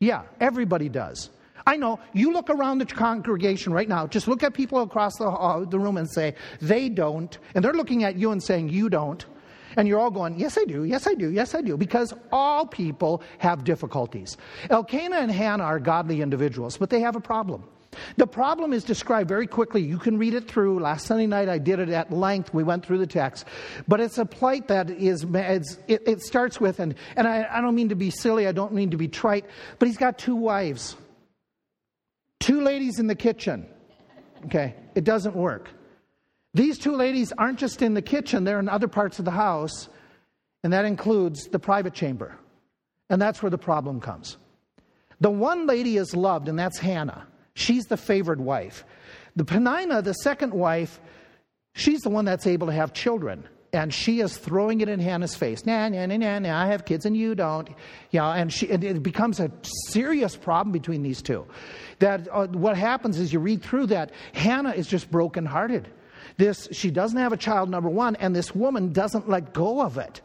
[0.00, 1.30] Yeah, everybody does.
[1.66, 1.98] I know.
[2.12, 5.78] You look around the congregation right now, just look at people across the, uh, the
[5.78, 7.38] room and say, they don't.
[7.54, 9.24] And they're looking at you and saying, you don't.
[9.76, 12.66] And you're all going, yes, I do, yes, I do, yes, I do, because all
[12.66, 14.36] people have difficulties.
[14.68, 17.64] Elkanah and Hannah are godly individuals, but they have a problem.
[18.16, 19.82] The problem is described very quickly.
[19.82, 20.80] You can read it through.
[20.80, 22.52] Last Sunday night I did it at length.
[22.52, 23.46] We went through the text.
[23.88, 27.74] But it's a plight that is, it, it, starts with, and, and I, I don't
[27.74, 29.46] mean to be silly, I don't mean to be trite,
[29.78, 30.96] but he's got two wives,
[32.40, 33.66] two ladies in the kitchen.
[34.46, 35.70] Okay, it doesn't work.
[36.52, 39.88] These two ladies aren't just in the kitchen, they're in other parts of the house,
[40.62, 42.38] and that includes the private chamber.
[43.10, 44.36] And that's where the problem comes.
[45.20, 47.26] The one lady is loved, and that's Hannah.
[47.54, 48.84] She's the favored wife.
[49.36, 51.00] The Peninnah, the second wife,
[51.74, 53.48] she's the one that's able to have children.
[53.72, 55.66] And she is throwing it in Hannah's face.
[55.66, 57.68] Nah, nah, nah, nah, nah, I have kids and you don't.
[58.10, 59.50] Yeah, and, she, and it becomes a
[59.88, 61.44] serious problem between these two.
[61.98, 65.88] That uh, what happens is you read through that, Hannah is just brokenhearted.
[66.36, 69.98] This, she doesn't have a child, number one, and this woman doesn't let go of
[69.98, 70.20] it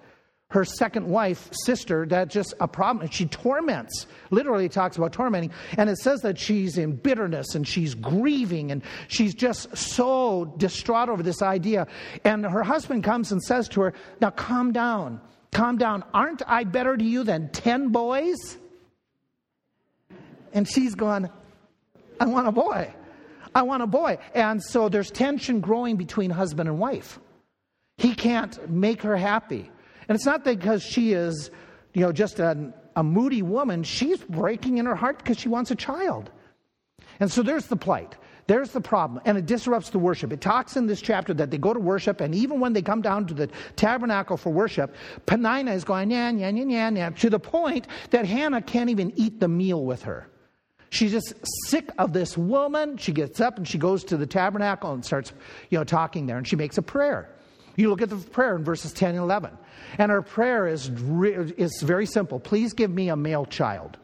[0.51, 3.07] her second wife, sister that just a problem.
[3.09, 5.51] She torments, literally talks about tormenting.
[5.77, 11.09] And it says that she's in bitterness and she's grieving and she's just so distraught
[11.09, 11.85] over this idea.
[12.23, 15.21] And her husband comes and says to her, Now calm down.
[15.51, 16.03] Calm down.
[16.13, 18.57] Aren't I better to you than 10 boys?
[20.51, 21.29] And she's going,
[22.19, 22.91] I want a boy.
[23.53, 24.17] I want a boy.
[24.33, 27.19] And so there's tension growing between husband and wife.
[27.97, 29.69] He can't make her happy.
[30.09, 31.51] And it's not because she is,
[31.93, 33.83] you know, just a, a moody woman.
[33.83, 36.31] She's breaking in her heart because she wants a child.
[37.19, 38.15] And so there's the plight.
[38.47, 39.21] There's the problem.
[39.25, 40.33] And it disrupts the worship.
[40.33, 43.03] It talks in this chapter that they go to worship, and even when they come
[43.03, 44.95] down to the tabernacle for worship,
[45.27, 49.13] Peninnah is going, yeah, yeah, yeah, yeah, yeah, to the point that Hannah can't even
[49.15, 50.27] eat the meal with her.
[50.89, 51.35] She's just
[51.67, 52.97] sick of this woman.
[52.97, 55.31] She gets up and she goes to the tabernacle and starts,
[55.69, 57.29] you know, talking there, and she makes a prayer.
[57.75, 59.57] You look at the prayer in verses 10 and 11.
[59.97, 63.97] And her prayer is, is very simple Please give me a male child.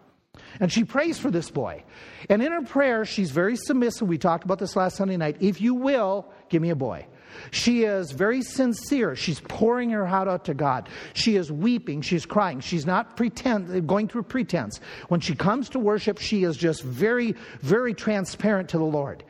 [0.59, 1.83] And she prays for this boy.
[2.29, 4.07] And in her prayer, she's very submissive.
[4.07, 5.37] We talked about this last Sunday night.
[5.39, 7.07] If you will, give me a boy.
[7.51, 9.15] She is very sincere.
[9.15, 10.89] She's pouring her heart out to God.
[11.13, 12.01] She is weeping.
[12.01, 12.61] She's crying.
[12.61, 14.79] She's not pretend, going through pretense.
[15.09, 19.23] When she comes to worship, she is just very, very transparent to the Lord.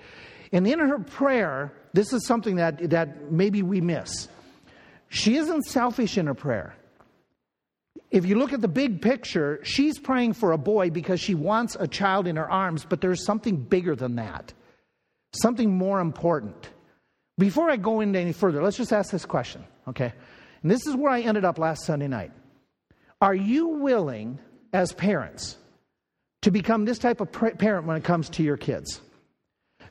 [0.52, 4.28] And in her prayer, this is something that, that maybe we miss.
[5.10, 6.76] She isn't selfish in her prayer.
[8.12, 11.76] If you look at the big picture, she's praying for a boy because she wants
[11.80, 14.54] a child in her arms, but there's something bigger than that,
[15.32, 16.70] something more important.
[17.38, 20.14] Before I go into any further, let's just ask this question, okay?
[20.62, 22.32] And this is where I ended up last Sunday night.
[23.22, 24.40] Are you willing,
[24.74, 25.58] as parents,
[26.42, 29.02] to become this type of parent when it comes to your kids?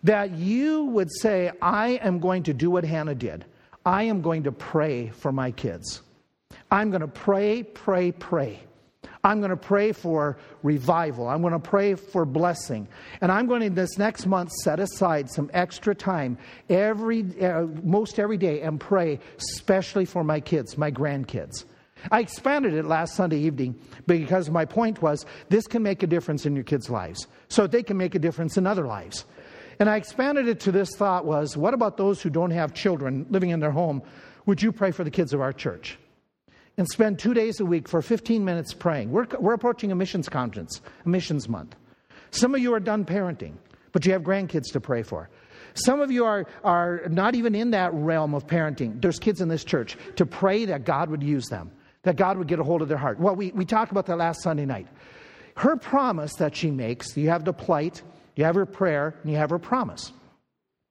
[0.04, 3.44] That you would say, I am going to do what Hannah did.
[3.84, 6.02] I am going to pray for my kids.
[6.70, 8.60] I'm going to pray, pray, pray.
[9.22, 11.28] I'm going to pray for revival.
[11.28, 12.86] I'm going to pray for blessing.
[13.22, 16.36] And I'm going to, this next month, set aside some extra time
[16.68, 21.64] every, uh, most every day and pray, especially for my kids, my grandkids.
[22.10, 26.44] I expanded it last Sunday evening because my point was this can make a difference
[26.44, 27.26] in your kids' lives.
[27.48, 29.24] So they can make a difference in other lives.
[29.78, 33.26] And I expanded it to this thought was what about those who don't have children
[33.30, 34.02] living in their home?
[34.46, 35.98] Would you pray for the kids of our church?
[36.76, 39.10] and spend two days a week for 15 minutes praying.
[39.10, 41.76] We're, we're approaching a missions conference, a missions month.
[42.30, 43.54] Some of you are done parenting,
[43.92, 45.30] but you have grandkids to pray for.
[45.74, 49.00] Some of you are, are not even in that realm of parenting.
[49.00, 51.70] There's kids in this church to pray that God would use them,
[52.02, 53.18] that God would get a hold of their heart.
[53.18, 54.88] Well, we, we talked about that last Sunday night.
[55.56, 58.02] Her promise that she makes you have the plight,
[58.36, 60.12] you have her prayer, and you have her promise.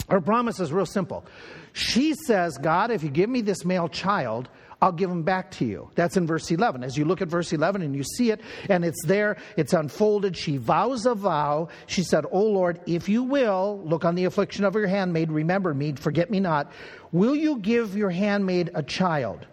[0.10, 1.26] Her promise is real simple.
[1.72, 4.50] She says, God, if you give me this male child,
[4.82, 5.90] I'll give him back to you.
[5.96, 6.84] That's in verse 11.
[6.84, 10.36] As you look at verse 11 and you see it, and it's there, it's unfolded.
[10.36, 11.70] She vows a vow.
[11.88, 15.74] She said, O Lord, if you will, look on the affliction of your handmaid, remember
[15.74, 16.70] me, forget me not.
[17.14, 19.48] Will you give your handmaid a child?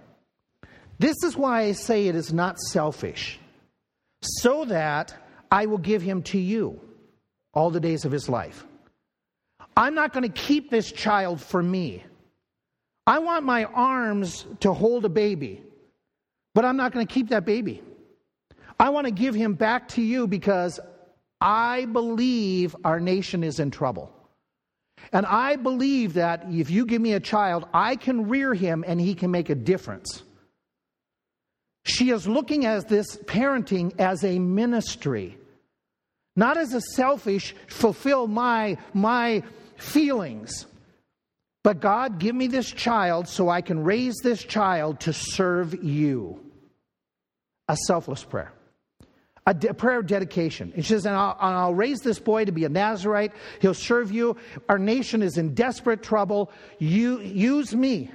[0.98, 3.38] This is why I say it is not selfish,
[4.20, 5.14] so that
[5.50, 6.80] I will give him to you
[7.52, 8.64] all the days of his life.
[9.76, 12.04] I'm not going to keep this child for me.
[13.06, 15.62] I want my arms to hold a baby,
[16.54, 17.82] but I'm not going to keep that baby.
[18.78, 20.80] I want to give him back to you because
[21.40, 24.12] I believe our nation is in trouble.
[25.12, 29.00] And I believe that if you give me a child, I can rear him and
[29.00, 30.22] he can make a difference.
[31.84, 35.38] She is looking at this parenting as a ministry,
[36.36, 39.42] not as a selfish, fulfill my, my
[39.76, 40.66] feelings.
[41.62, 46.40] But God, give me this child so I can raise this child to serve you.
[47.68, 48.52] A selfless prayer.
[49.46, 50.72] A de- prayer of dedication.
[50.76, 53.32] It says, and I'll, and I'll raise this boy to be a Nazarite.
[53.60, 54.36] He'll serve you.
[54.68, 56.50] Our nation is in desperate trouble.
[56.78, 58.10] You use me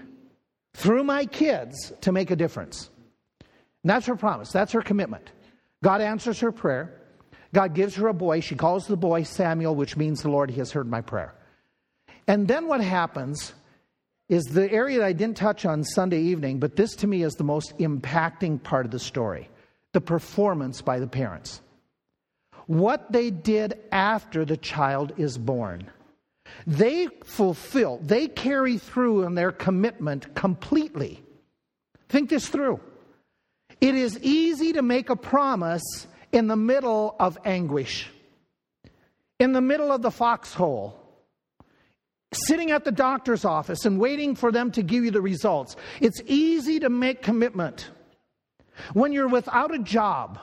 [0.73, 2.89] through my kids to make a difference.
[3.83, 4.51] And that's her promise.
[4.51, 5.31] That's her commitment.
[5.83, 7.01] God answers her prayer.
[7.55, 8.41] God gives her a boy.
[8.41, 11.33] She calls the boy Samuel, which means the Lord, He has heard my prayer.
[12.27, 13.53] And then what happens
[14.27, 17.35] is the area that I didn't touch on Sunday evening, but this to me is
[17.35, 19.49] the most impacting part of the story
[19.93, 21.61] the performance by the parents.
[22.67, 25.89] What they did after the child is born.
[26.67, 31.23] They fulfill, they carry through in their commitment completely.
[32.09, 32.81] Think this through.
[33.79, 38.09] It is easy to make a promise in the middle of anguish,
[39.39, 41.01] in the middle of the foxhole
[42.35, 45.75] sitting at the doctor's office and waiting for them to give you the results.
[46.01, 47.89] It's easy to make commitment.
[48.93, 50.39] When you're without a job,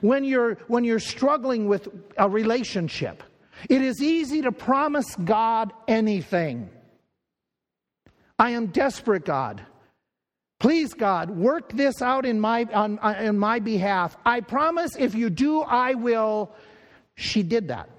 [0.00, 3.22] when you're, when you're struggling with a relationship,
[3.68, 6.70] it is easy to promise God anything.
[8.38, 9.64] I am desperate, God.
[10.62, 14.16] Please, God, work this out in my, on, on my behalf.
[14.24, 16.52] I promise if you do, I will.
[17.16, 17.90] She did that.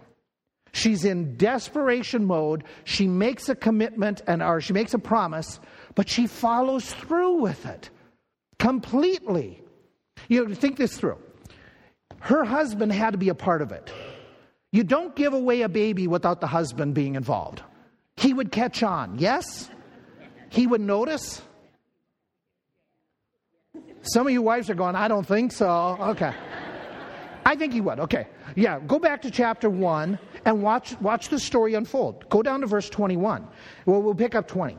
[0.71, 2.63] She's in desperation mode.
[2.85, 5.59] She makes a commitment and or she makes a promise,
[5.93, 7.89] but she follows through with it
[8.59, 9.61] completely.
[10.29, 11.17] You know, think this through.
[12.19, 13.91] Her husband had to be a part of it.
[14.71, 17.61] You don't give away a baby without the husband being involved.
[18.15, 19.69] He would catch on, yes?
[20.49, 21.41] He would notice.
[24.03, 25.97] Some of you wives are going, I don't think so.
[25.99, 26.33] Okay.
[27.45, 27.99] I think he would.
[27.99, 28.27] Okay.
[28.55, 32.29] Yeah, go back to chapter 1 and watch, watch the story unfold.
[32.29, 33.47] Go down to verse 21.
[33.85, 34.77] Well, we'll pick up 20.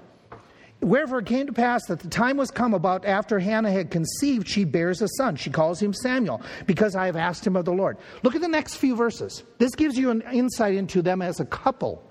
[0.81, 4.47] Wherefore it came to pass that the time was come about after Hannah had conceived,
[4.47, 5.37] she bears a son.
[5.37, 7.97] She calls him Samuel, because I have asked him of the Lord.
[8.23, 9.43] Look at the next few verses.
[9.57, 12.07] This gives you an insight into them as a couple.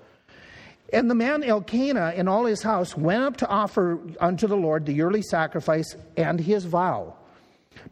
[0.94, 4.86] And the man Elkanah and all his house went up to offer unto the Lord
[4.86, 7.16] the yearly sacrifice and his vow.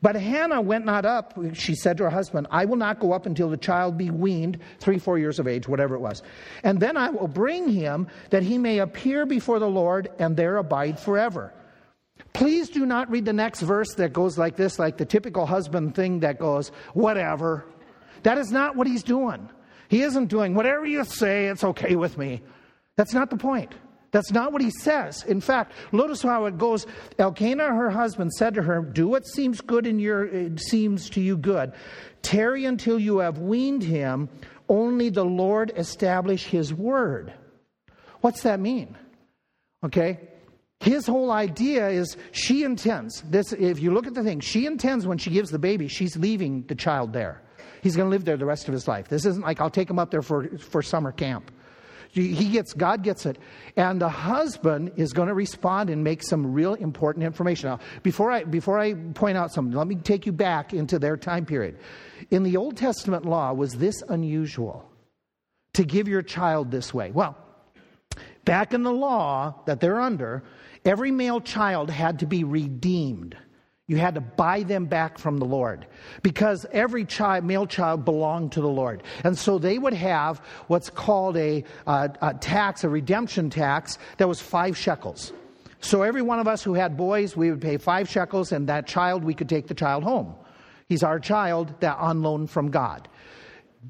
[0.00, 1.36] But Hannah went not up.
[1.54, 4.60] She said to her husband, I will not go up until the child be weaned,
[4.78, 6.22] three, four years of age, whatever it was.
[6.62, 10.56] And then I will bring him that he may appear before the Lord and there
[10.58, 11.52] abide forever.
[12.32, 15.96] Please do not read the next verse that goes like this, like the typical husband
[15.96, 17.64] thing that goes, whatever.
[18.22, 19.48] That is not what he's doing.
[19.88, 22.40] He isn't doing, whatever you say, it's okay with me.
[22.96, 23.74] That's not the point.
[24.12, 25.24] That's not what he says.
[25.24, 26.86] In fact, notice how it goes.
[27.18, 31.20] Elkanah, her husband, said to her, Do what seems good in your it seems to
[31.20, 31.72] you good.
[32.20, 34.28] Tarry until you have weaned him.
[34.68, 37.32] Only the Lord establish his word.
[38.20, 38.96] What's that mean?
[39.82, 40.20] Okay.
[40.80, 43.52] His whole idea is she intends this.
[43.52, 46.64] If you look at the thing, she intends when she gives the baby, she's leaving
[46.66, 47.40] the child there.
[47.82, 49.08] He's going to live there the rest of his life.
[49.08, 51.50] This isn't like I'll take him up there for, for summer camp.
[52.14, 53.38] He gets, God gets it.
[53.74, 57.70] And the husband is going to respond and make some real important information.
[57.70, 61.16] Now, before I, before I point out something, let me take you back into their
[61.16, 61.78] time period.
[62.30, 64.86] In the Old Testament law, was this unusual
[65.72, 67.10] to give your child this way?
[67.12, 67.34] Well,
[68.44, 70.42] back in the law that they're under,
[70.84, 73.38] every male child had to be redeemed.
[73.88, 75.86] You had to buy them back from the Lord
[76.22, 79.02] because every child, male child belonged to the Lord.
[79.24, 84.28] And so they would have what's called a, uh, a tax, a redemption tax, that
[84.28, 85.32] was five shekels.
[85.80, 88.86] So every one of us who had boys, we would pay five shekels, and that
[88.86, 90.36] child, we could take the child home.
[90.88, 93.08] He's our child that on loan from God.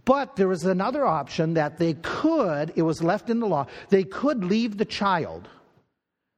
[0.07, 4.05] But there was another option that they could, it was left in the law, they
[4.05, 5.49] could leave the child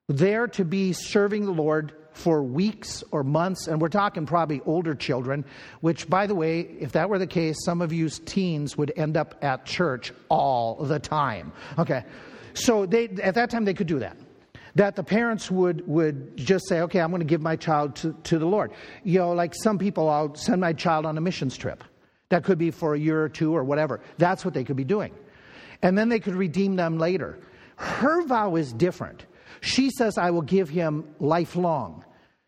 [0.08, 4.94] there to be serving the Lord for weeks or months, and we're talking probably older
[4.94, 5.44] children,
[5.80, 9.16] which, by the way, if that were the case, some of you teens would end
[9.16, 11.52] up at church all the time.
[11.78, 12.04] Okay.
[12.54, 14.16] So they, at that time, they could do that.
[14.76, 18.12] That the parents would, would just say, okay, I'm going to give my child to,
[18.24, 18.72] to the Lord.
[19.02, 21.84] You know, like some people, I'll send my child on a missions trip.
[22.30, 24.00] That could be for a year or two or whatever.
[24.18, 25.14] That's what they could be doing.
[25.82, 27.38] And then they could redeem them later.
[27.76, 29.26] Her vow is different.
[29.60, 32.03] She says, I will give him lifelong.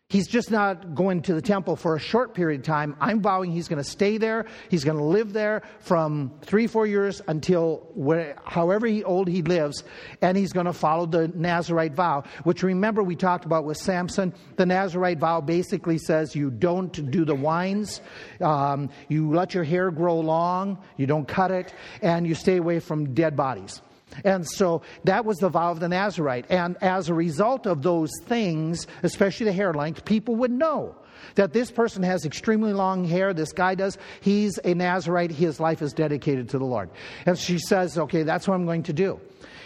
[0.09, 2.95] He's just not going to the temple for a short period of time.
[3.01, 4.45] I'm vowing he's going to stay there.
[4.69, 9.83] He's going to live there from three, four years until where, however old he lives,
[10.21, 14.33] and he's going to follow the Nazarite vow, which remember we talked about with Samson.
[14.55, 17.99] The Nazarite vow basically says you don't do the wines,
[18.39, 22.79] um, you let your hair grow long, you don't cut it, and you stay away
[22.79, 23.81] from dead bodies.
[24.23, 26.45] And so that was the vow of the Nazarite.
[26.49, 30.95] And as a result of those things, especially the hair length, people would know
[31.35, 33.33] that this person has extremely long hair.
[33.33, 33.97] This guy does.
[34.21, 35.31] He's a Nazarite.
[35.31, 36.89] His life is dedicated to the Lord.
[37.25, 39.19] And she says, okay, that's what I'm going to do.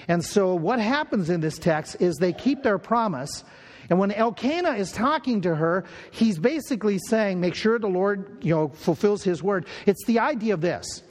[0.08, 3.44] And so what happens in this text is they keep their promise.
[3.90, 8.56] And when Elkanah is talking to her, he's basically saying, make sure the Lord, you
[8.56, 9.66] know, fulfills his word.
[9.86, 11.04] It's the idea of this.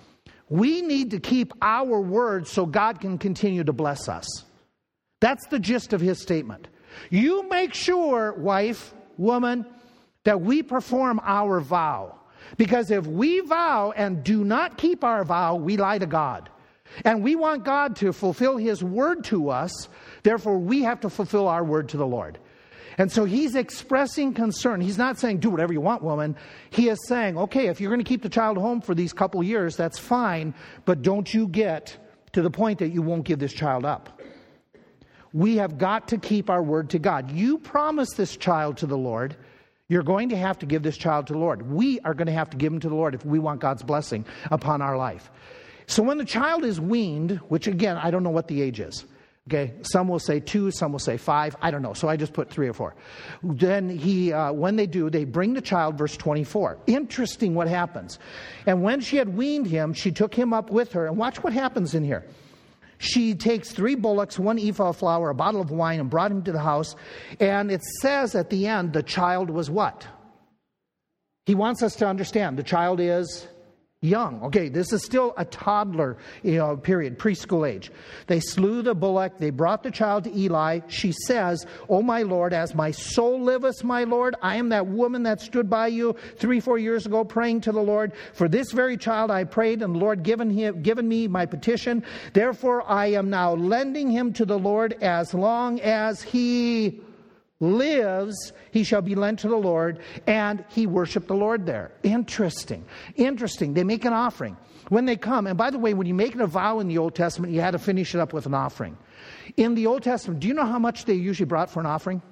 [0.51, 4.27] We need to keep our word so God can continue to bless us.
[5.21, 6.69] That's the gist of his statement.
[7.09, 9.65] You make sure, wife, woman,
[10.25, 12.17] that we perform our vow.
[12.57, 16.51] Because if we vow and do not keep our vow, we lie to God.
[17.05, 19.89] And we want God to fulfill his word to us,
[20.25, 22.39] therefore, we have to fulfill our word to the Lord.
[23.01, 24.83] And so he's expressing concern.
[24.83, 26.37] He's not saying, do whatever you want, woman.
[26.69, 29.43] He is saying, okay, if you're going to keep the child home for these couple
[29.43, 30.53] years, that's fine,
[30.85, 31.97] but don't you get
[32.33, 34.21] to the point that you won't give this child up.
[35.33, 37.31] We have got to keep our word to God.
[37.31, 39.35] You promised this child to the Lord.
[39.89, 41.63] You're going to have to give this child to the Lord.
[41.73, 43.83] We are going to have to give him to the Lord if we want God's
[43.83, 45.31] blessing upon our life.
[45.87, 49.07] So when the child is weaned, which again, I don't know what the age is,
[49.51, 51.57] Okay, some will say two, some will say five.
[51.61, 51.93] I don't know.
[51.93, 52.95] So I just put three or four.
[53.43, 56.79] Then he, uh, when they do, they bring the child, verse 24.
[56.87, 58.21] Interesting what happens.
[58.67, 61.09] And when she had weaned him, she took him up with her.
[61.09, 62.25] And watch what happens in here.
[62.99, 66.45] She takes three bullocks, one ephah of flour, a bottle of wine, and brought him
[66.45, 66.95] to the house.
[67.41, 70.07] And it says at the end, the child was what?
[71.47, 73.49] He wants us to understand the child is
[74.03, 74.43] young.
[74.45, 77.93] Okay, this is still a toddler you know, period, preschool age.
[78.29, 79.37] They slew the bullock.
[79.37, 80.81] They brought the child to Eli.
[80.89, 85.25] She says, Oh, my Lord, as my soul liveth, my Lord, I am that woman
[85.25, 88.13] that stood by you three, four years ago praying to the Lord.
[88.33, 92.03] For this very child I prayed, and the Lord given, him, given me my petition.
[92.33, 97.03] Therefore, I am now lending him to the Lord as long as he
[97.61, 101.93] lives, he shall be lent to the Lord, and he worshiped the Lord there.
[102.03, 102.85] Interesting.
[103.17, 103.75] Interesting.
[103.75, 104.57] They make an offering.
[104.89, 107.15] When they come, and by the way, when you make a vow in the Old
[107.15, 108.97] Testament, you had to finish it up with an offering.
[109.57, 112.23] In the Old Testament, do you know how much they usually brought for an offering?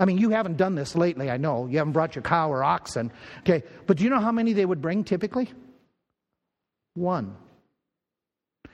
[0.00, 1.66] I mean, you haven't done this lately, I know.
[1.66, 3.12] You haven't brought your cow or oxen.
[3.40, 5.50] Okay, but do you know how many they would bring typically?
[6.94, 7.36] One.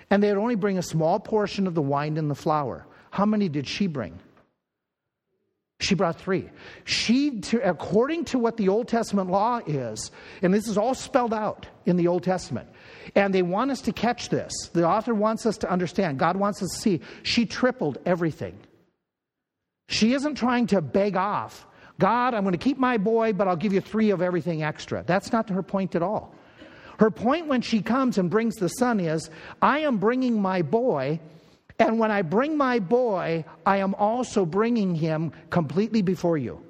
[0.09, 2.87] And they would only bring a small portion of the wine and the flour.
[3.11, 4.19] How many did she bring?
[5.81, 6.51] She brought three.
[6.85, 10.11] She, according to what the Old Testament law is,
[10.43, 12.69] and this is all spelled out in the Old Testament,
[13.15, 14.53] and they want us to catch this.
[14.75, 16.19] The author wants us to understand.
[16.19, 17.01] God wants us to see.
[17.23, 18.59] She tripled everything.
[19.89, 21.67] She isn't trying to beg off.
[21.99, 25.03] God, I'm going to keep my boy, but I'll give you three of everything extra.
[25.03, 26.35] That's not her point at all.
[26.99, 29.31] Her point when she comes and brings the son is,
[29.63, 31.21] I am bringing my boy
[31.81, 36.63] and when I bring my boy, I am also bringing him completely before you.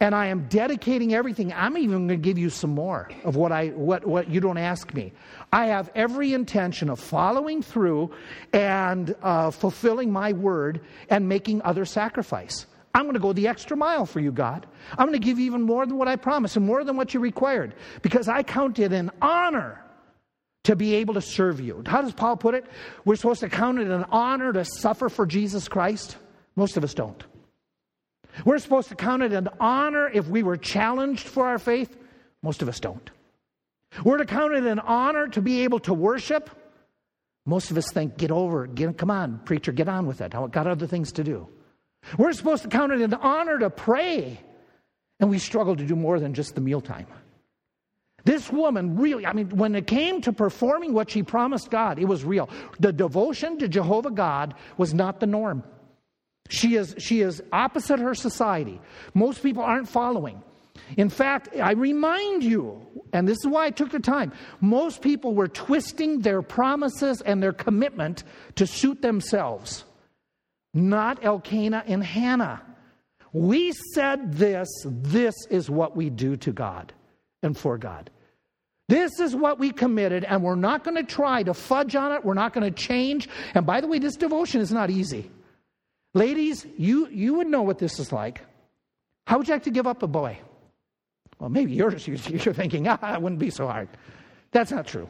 [0.00, 1.52] And I am dedicating everything.
[1.52, 4.56] I'm even going to give you some more of what, I, what, what you don't
[4.56, 5.12] ask me.
[5.52, 8.10] I have every intention of following through
[8.52, 10.80] and uh, fulfilling my word
[11.10, 12.66] and making other sacrifice.
[12.94, 14.66] I'm going to go the extra mile for you, God.
[14.92, 17.14] I'm going to give you even more than what I promised and more than what
[17.14, 19.84] you required because I count it an honor
[20.64, 21.82] to be able to serve you.
[21.86, 22.64] How does Paul put it?
[23.04, 26.16] We're supposed to count it an honor to suffer for Jesus Christ.
[26.56, 27.22] Most of us don't.
[28.44, 31.96] We're supposed to count it an honor if we were challenged for our faith.
[32.42, 33.10] Most of us don't.
[34.04, 36.50] We're to count it an honor to be able to worship.
[37.46, 38.74] Most of us think, get over it.
[38.74, 40.34] Get, come on, preacher, get on with it.
[40.34, 41.48] I've got other things to do.
[42.16, 44.40] We're supposed to count it an honor to pray.
[45.18, 47.06] And we struggle to do more than just the mealtime.
[48.24, 52.06] This woman really, I mean, when it came to performing what she promised God, it
[52.06, 52.48] was real.
[52.78, 55.62] The devotion to Jehovah God was not the norm.
[56.48, 58.80] She is, she is opposite her society.
[59.14, 60.42] Most people aren't following.
[60.96, 65.34] In fact, I remind you, and this is why I took the time, most people
[65.34, 68.24] were twisting their promises and their commitment
[68.56, 69.84] to suit themselves,
[70.74, 72.62] not Elkanah and Hannah.
[73.32, 76.92] We said this, this is what we do to God
[77.42, 78.10] and for God.
[78.88, 82.24] This is what we committed, and we're not going to try to fudge on it.
[82.24, 83.28] We're not going to change.
[83.54, 85.30] And by the way, this devotion is not easy.
[86.12, 88.40] Ladies, you, you would know what this is like.
[89.28, 90.40] How would you like to give up a boy?
[91.38, 93.88] Well, maybe you're, you're thinking, ah, it wouldn't be so hard.
[94.50, 95.08] That's not true.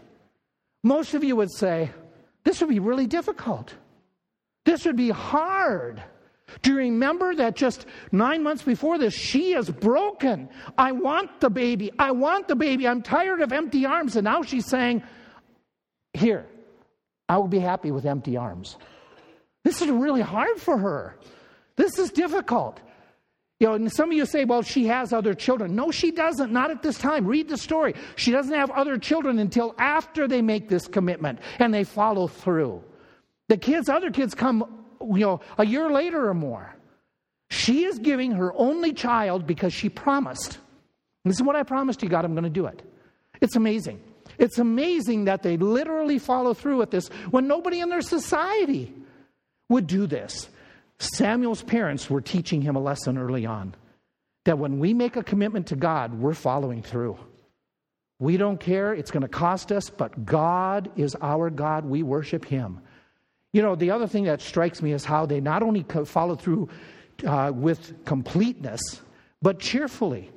[0.85, 1.91] Most of you would say,
[2.45, 3.75] this would be really difficult.
[4.67, 6.03] This would be hard.
[6.63, 10.49] Do you remember that just nine months before this, she is broken?
[10.77, 11.91] I want the baby.
[11.99, 12.87] I want the baby.
[12.87, 14.17] I'm tired of empty arms.
[14.17, 15.03] And now she's saying,
[16.15, 16.47] Here,
[17.29, 18.77] I will be happy with empty arms.
[19.65, 21.17] This is really hard for her.
[21.77, 22.81] This is difficult.
[23.61, 25.77] You know, and some of you say, well, she has other children.
[25.77, 26.51] No, she doesn't.
[26.51, 27.27] Not at this time.
[27.27, 27.95] Read the story.
[28.17, 32.83] She doesn't have other children until after they make this commitment and they follow through.
[33.49, 36.75] The kids, other kids come you know, a year later or more.
[37.51, 40.59] She is giving her only child because she promised.
[41.25, 42.83] This is what I promised you, God, I'm going to do it.
[43.41, 44.01] It's amazing.
[44.39, 48.93] It's amazing that they literally follow through with this when nobody in their society
[49.69, 50.49] would do this.
[50.99, 53.75] Samuel's parents were teaching him a lesson early on
[54.45, 57.19] that when we make a commitment to God, we're following through.
[58.19, 61.87] We don't care, it's going to cost us, but God is our God.
[61.87, 62.81] We worship Him.
[63.53, 66.69] You know, the other thing that strikes me is how they not only follow through
[67.27, 69.03] uh, with completeness,
[69.43, 70.31] but cheerfully.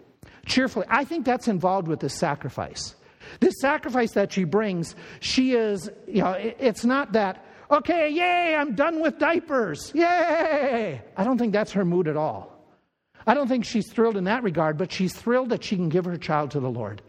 [0.46, 0.86] Cheerfully.
[0.90, 2.96] I think that's involved with this sacrifice.
[3.40, 8.76] This sacrifice that she brings, she is, you know, it's not that, okay, yay, I'm
[8.76, 11.02] done with diapers, yay.
[11.16, 12.52] I don't think that's her mood at all.
[13.26, 16.06] I don't think she's thrilled in that regard, but she's thrilled that she can give
[16.06, 17.02] her child to the Lord.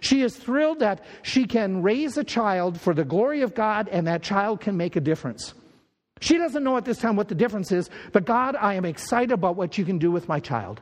[0.00, 4.06] She is thrilled that she can raise a child for the glory of God and
[4.06, 5.54] that child can make a difference.
[6.20, 9.32] She doesn't know at this time what the difference is, but God, I am excited
[9.32, 10.80] about what you can do with my child.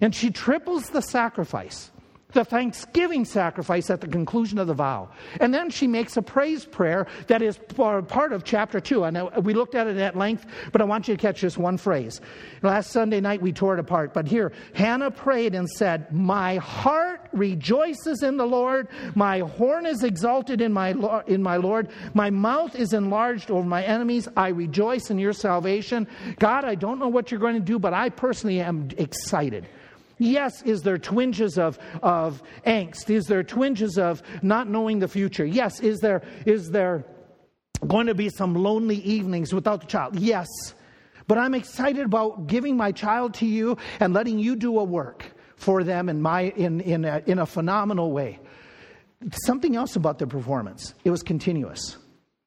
[0.00, 1.90] And she triples the sacrifice
[2.32, 5.08] the thanksgiving sacrifice at the conclusion of the vow.
[5.40, 9.04] And then she makes a praise prayer that is part of chapter 2.
[9.04, 11.78] And we looked at it at length, but I want you to catch this one
[11.78, 12.20] phrase.
[12.62, 17.28] Last Sunday night we tore it apart, but here, Hannah prayed and said, My heart
[17.32, 20.90] rejoices in the Lord, my horn is exalted in my,
[21.26, 24.28] in my Lord, my mouth is enlarged over my enemies.
[24.36, 26.06] I rejoice in your salvation.
[26.38, 29.66] God, I don't know what you're going to do, but I personally am excited.
[30.18, 33.08] Yes, is there twinges of, of angst?
[33.08, 35.46] Is there twinges of not knowing the future?
[35.46, 37.04] Yes, is there, is there
[37.86, 40.18] going to be some lonely evenings without the child?
[40.18, 40.48] Yes.
[41.28, 45.26] But I'm excited about giving my child to you and letting you do a work
[45.56, 48.40] for them in, my, in, in, a, in a phenomenal way.
[49.44, 51.96] Something else about their performance it was continuous.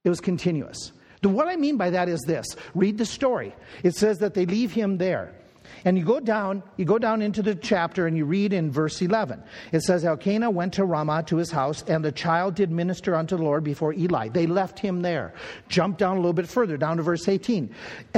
[0.03, 0.93] It was continuous.
[1.21, 3.53] What I mean by that is this read the story.
[3.83, 5.35] It says that they leave him there.
[5.83, 9.01] And you go down, you go down into the chapter and you read in verse
[9.01, 9.41] 11.
[9.71, 13.37] It says, Elkanah went to Ramah to his house, and the child did minister unto
[13.37, 14.29] the Lord before Eli.
[14.29, 15.33] They left him there.
[15.69, 17.73] Jump down a little bit further, down to verse 18.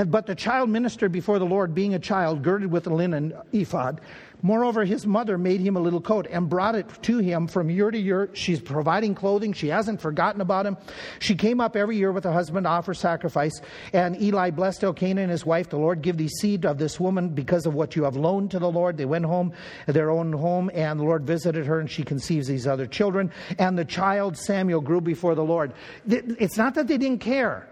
[0.07, 4.01] But the child ministered before the Lord, being a child, girded with a linen ephod.
[4.45, 7.89] Moreover, his mother made him a little coat and brought it to him from year
[7.89, 8.29] to year.
[8.33, 9.53] She's providing clothing.
[9.53, 10.75] She hasn't forgotten about him.
[11.19, 13.53] She came up every year with her husband to offer sacrifice.
[13.93, 15.69] And Eli blessed Elkanah and his wife.
[15.69, 18.59] The Lord give thee seed of this woman because of what you have loaned to
[18.59, 18.97] the Lord.
[18.97, 19.53] They went home,
[19.87, 23.31] their own home, and the Lord visited her, and she conceives these other children.
[23.57, 25.71] And the child Samuel grew before the Lord.
[26.05, 27.65] It's not that they didn't care,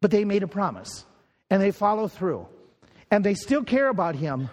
[0.00, 1.04] but they made a promise,
[1.48, 2.48] and they follow through.
[3.12, 4.50] And they still care about him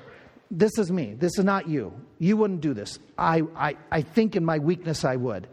[0.52, 1.14] this is me.
[1.14, 1.94] This is not you.
[2.18, 3.00] You wouldn't do this.
[3.18, 5.48] I, I, I think in my weakness I would.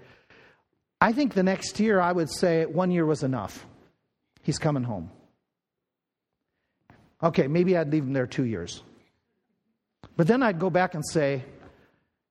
[1.01, 3.66] I think the next year I would say one year was enough.
[4.42, 5.11] He's coming home.
[7.22, 8.82] Okay, maybe I'd leave him there two years.
[10.16, 11.44] But then I'd go back and say,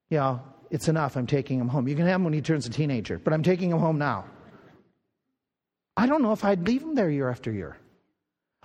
[0.09, 0.41] you know,
[0.71, 1.15] it's enough.
[1.15, 1.87] I'm taking him home.
[1.87, 4.25] You can have him when he turns a teenager, but I'm taking him home now.
[5.97, 7.77] I don't know if I'd leave him there year after year.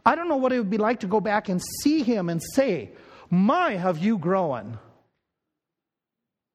[0.04, 2.40] I don't know what it would be like to go back and see him and
[2.54, 2.90] say,
[3.30, 4.78] my, have you grown?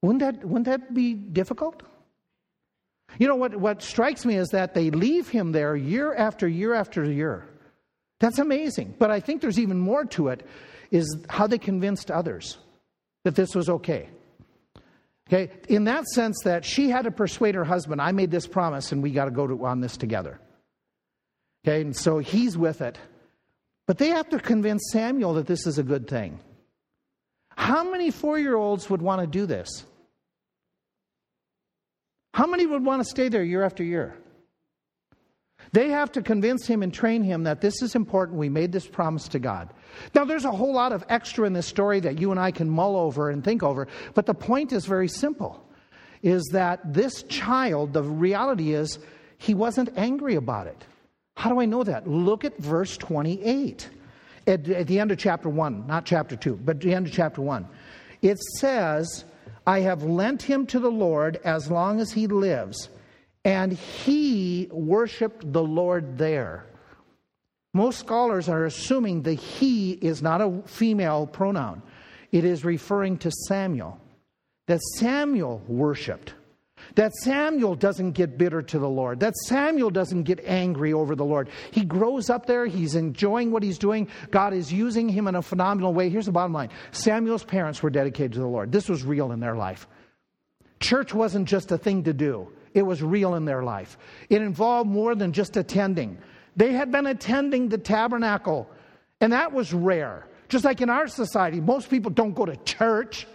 [0.01, 1.81] Wouldn't that, wouldn't that be difficult?
[3.17, 6.73] You know, what, what strikes me is that they leave him there year after year
[6.73, 7.47] after year.
[8.19, 8.95] That's amazing.
[8.99, 10.45] But I think there's even more to it,
[10.91, 12.57] is how they convinced others
[13.23, 14.09] that this was okay.
[15.27, 18.91] Okay, in that sense that she had to persuade her husband, I made this promise
[18.91, 20.39] and we got to go on this together.
[21.65, 22.99] Okay, and so he's with it.
[23.87, 26.39] But they have to convince Samuel that this is a good thing.
[27.55, 29.85] How many four year olds would want to do this?
[32.33, 34.15] How many would want to stay there year after year?
[35.71, 38.37] They have to convince him and train him that this is important.
[38.37, 39.73] We made this promise to God.
[40.13, 42.69] Now, there's a whole lot of extra in this story that you and I can
[42.69, 45.65] mull over and think over, but the point is very simple
[46.21, 48.99] is that this child, the reality is,
[49.37, 50.85] he wasn't angry about it.
[51.35, 52.07] How do I know that?
[52.07, 53.89] Look at verse 28
[54.47, 57.41] at, at the end of chapter 1, not chapter 2, but the end of chapter
[57.41, 57.67] 1.
[58.21, 59.25] It says,
[59.67, 62.89] I have lent him to the Lord as long as he lives,
[63.43, 66.65] and he worshiped the Lord there.
[67.73, 71.81] Most scholars are assuming the he is not a female pronoun,
[72.31, 73.99] it is referring to Samuel.
[74.67, 76.33] That Samuel worshiped.
[76.93, 79.19] That Samuel doesn't get bitter to the Lord.
[79.19, 81.49] That Samuel doesn't get angry over the Lord.
[81.71, 82.67] He grows up there.
[82.67, 84.07] He's enjoying what he's doing.
[84.31, 86.09] God is using him in a phenomenal way.
[86.09, 88.71] Here's the bottom line Samuel's parents were dedicated to the Lord.
[88.71, 89.87] This was real in their life.
[90.79, 93.97] Church wasn't just a thing to do, it was real in their life.
[94.29, 96.17] It involved more than just attending.
[96.55, 98.69] They had been attending the tabernacle,
[99.19, 100.27] and that was rare.
[100.47, 103.27] Just like in our society, most people don't go to church.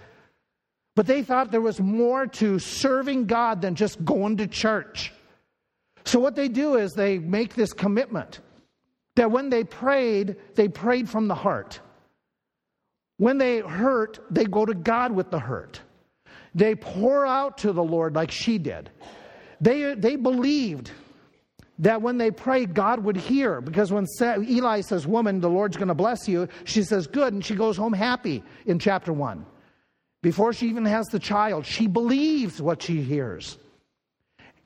[0.97, 5.13] But they thought there was more to serving God than just going to church.
[6.05, 8.41] So what they do is they make this commitment
[9.17, 11.81] that when they prayed, they prayed from the heart.
[13.19, 15.81] When they hurt, they go to God with the hurt.
[16.55, 18.91] They pour out to the Lord like she did.
[19.61, 20.91] They, they believed
[21.79, 23.61] that when they prayed, God would hear.
[23.61, 27.33] Because when Eli says, Woman, the Lord's going to bless you, she says, Good.
[27.33, 29.45] And she goes home happy in chapter 1.
[30.23, 33.59] Before she even has the child, she believes what she hears.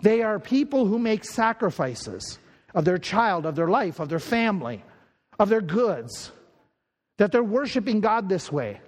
[0.01, 2.39] They are people who make sacrifices
[2.75, 4.83] of their child, of their life, of their family,
[5.39, 6.33] of their goods,
[7.19, 8.81] that they're worshiping God this way.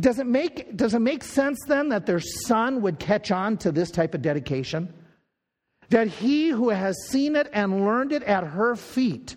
[0.00, 3.72] Does it make, does it make sense then that their son would catch on to
[3.72, 4.92] this type of dedication?
[5.90, 9.36] That he who has seen it and learned it at her feet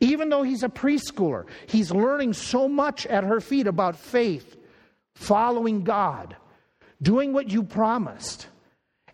[0.00, 4.56] Even though he's a preschooler, he's learning so much at her feet about faith,
[5.18, 6.36] following God,
[7.02, 8.46] doing what you promised,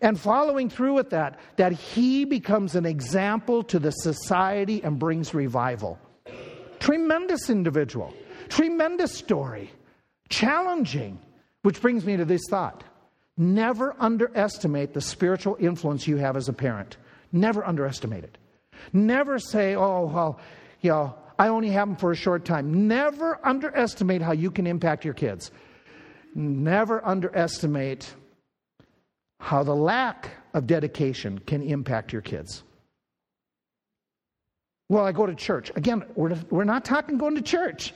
[0.01, 5.33] and following through with that, that he becomes an example to the society and brings
[5.33, 5.97] revival.
[6.79, 8.13] Tremendous individual,
[8.49, 9.71] tremendous story,
[10.29, 11.17] challenging,
[11.63, 12.83] which brings me to this thought.
[13.35, 16.97] Never underestimate the spiritual influence you have as a parent.
[17.31, 18.37] Never underestimate it.
[18.93, 20.39] Never say, oh, well,
[20.81, 22.87] you know, I only have them for a short time.
[22.87, 25.51] Never underestimate how you can impact your kids.
[26.35, 28.13] Never underestimate
[29.39, 32.63] how the lack of dedication can impact your kids.
[34.89, 35.71] Well, I go to church.
[35.75, 37.93] Again, we're, we're not talking going to church.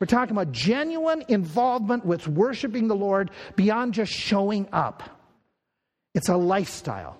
[0.00, 5.02] We're talking about genuine involvement with worshiping the Lord beyond just showing up.
[6.14, 7.18] It's a lifestyle.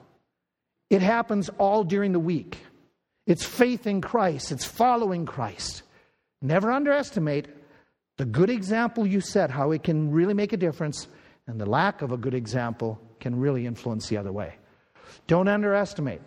[0.88, 2.58] It happens all during the week.
[3.26, 5.82] It's faith in Christ, it's following Christ.
[6.42, 7.46] Never underestimate
[8.20, 11.08] the good example you set, how it can really make a difference,
[11.46, 14.56] and the lack of a good example can really influence the other way.
[15.26, 16.20] Don't underestimate.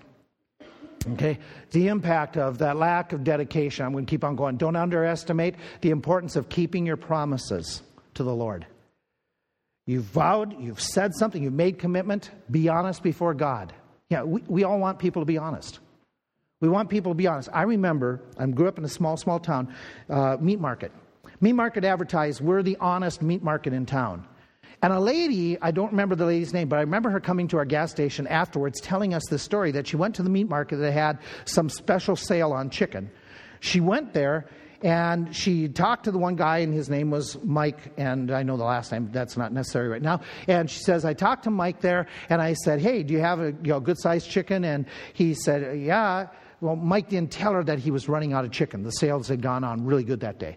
[1.12, 1.38] Okay,
[1.70, 3.86] the impact of that lack of dedication.
[3.86, 4.58] I'm going to keep on going.
[4.58, 7.84] Don't underestimate the importance of keeping your promises
[8.16, 8.66] to the Lord.
[9.86, 12.32] You've vowed, you've said something, you've made commitment.
[12.50, 13.72] Be honest before God.
[14.10, 15.78] Yeah, we, we all want people to be honest.
[16.60, 17.50] We want people to be honest.
[17.54, 19.76] I remember, I grew up in a small, small town,
[20.10, 20.92] uh, meat market.
[21.44, 24.26] Meat market advertised, we're the honest meat market in town.
[24.82, 27.58] And a lady, I don't remember the lady's name, but I remember her coming to
[27.58, 30.78] our gas station afterwards telling us this story that she went to the meat market
[30.78, 33.12] that had some special sale on chicken.
[33.60, 34.46] She went there
[34.84, 38.56] and she talked to the one guy, and his name was Mike, and I know
[38.56, 40.22] the last name, that's not necessary right now.
[40.48, 43.42] And she says, I talked to Mike there, and I said, Hey, do you have
[43.42, 44.64] a you know, good sized chicken?
[44.64, 46.28] And he said, Yeah.
[46.62, 48.84] Well, Mike didn't tell her that he was running out of chicken.
[48.84, 50.56] The sales had gone on really good that day.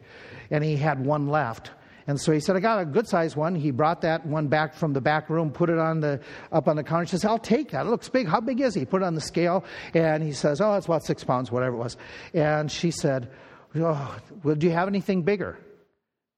[0.51, 1.71] And he had one left.
[2.09, 3.55] And so he said, I got a good sized one.
[3.55, 6.21] He brought that one back from the back room, put it on the,
[6.53, 7.05] up on the counter.
[7.05, 7.87] He says, I'll take that.
[7.87, 8.29] It looks big.
[8.29, 8.85] How big is he?
[8.85, 9.65] Put it on the scale.
[9.93, 11.97] And he says, Oh, it's about six pounds, whatever it was.
[12.33, 13.31] And she said,
[13.75, 15.59] Oh, well, do you have anything bigger?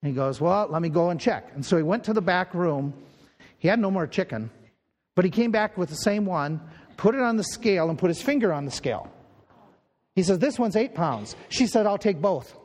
[0.02, 1.50] And he goes, Well, let me go and check.
[1.54, 2.94] And so he went to the back room.
[3.58, 4.50] He had no more chicken,
[5.16, 6.60] but he came back with the same one,
[6.96, 9.10] put it on the scale, and put his finger on the scale.
[10.14, 11.36] He says, This one's eight pounds.
[11.50, 12.56] She said, I'll take both.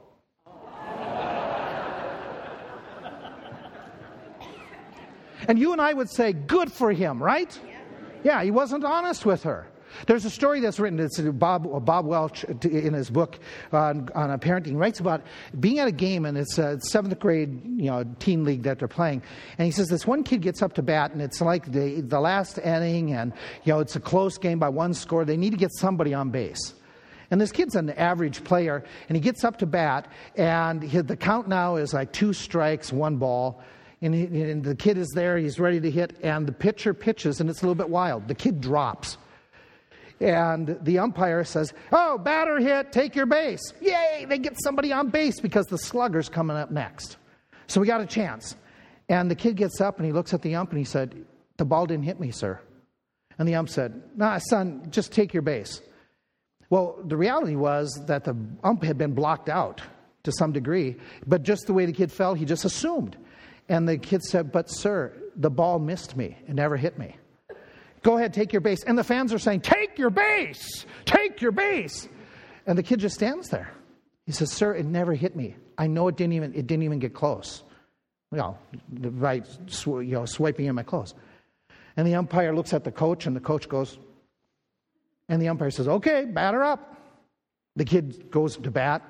[5.48, 7.58] And you and I would say, Good for him, right?
[8.24, 9.68] Yeah, he wasn't honest with her.
[10.08, 13.40] There's a story that's written, it's Bob, Bob Welch uh, in his book
[13.72, 15.24] on, on parenting, writes about
[15.60, 18.80] being at a game, and it's uh, a seventh grade you know, teen league that
[18.80, 19.22] they're playing.
[19.58, 22.20] And he says this one kid gets up to bat, and it's like the, the
[22.20, 23.34] last inning, and
[23.64, 25.26] you know, it's a close game by one score.
[25.26, 26.74] They need to get somebody on base.
[27.32, 31.18] And this kid's an average player, and he gets up to bat, and he, the
[31.18, 33.62] count now is like two strikes, one ball.
[34.04, 37.40] And, he, and, the kid is there, he's ready to hit, and the pitcher pitches,
[37.40, 38.28] and it's a little bit wild.
[38.28, 39.18] The kid drops.
[40.20, 43.62] And the umpire says, Oh, batter hit, take your base.
[43.82, 47.16] Yay, they get somebody on base because the slugger's coming up next.
[47.68, 48.58] So we got a chance.
[49.08, 51.26] And the kid gets up and he looks at the ump and he said,
[51.58, 52.60] The ball didn't hit me, sir.
[53.40, 55.82] And the ump said, Nah, son, just take your base.
[56.70, 59.82] Well, the reality was that the ump had been blocked out
[60.24, 60.96] to some degree,
[61.26, 63.18] but just the way the kid fell, he just assumed.
[63.70, 66.38] And the kid said, But, sir, the ball missed me.
[66.48, 67.16] It never hit me.
[68.02, 68.84] Go ahead, take your base.
[68.84, 70.86] And the fans are saying, Take your base!
[71.06, 72.08] Take your base!
[72.66, 73.72] And the kid just stands there.
[74.26, 75.56] He says, Sir, it never hit me.
[75.78, 77.64] I know it didn't even, it didn't even get close.
[78.32, 78.58] You know,
[78.90, 79.44] by
[79.86, 81.14] you know, swiping in my clothes.
[81.96, 84.00] And the umpire looks at the coach, and the coach goes,
[85.30, 86.98] and the umpire says, Okay, batter up.
[87.76, 89.02] The kid goes to bat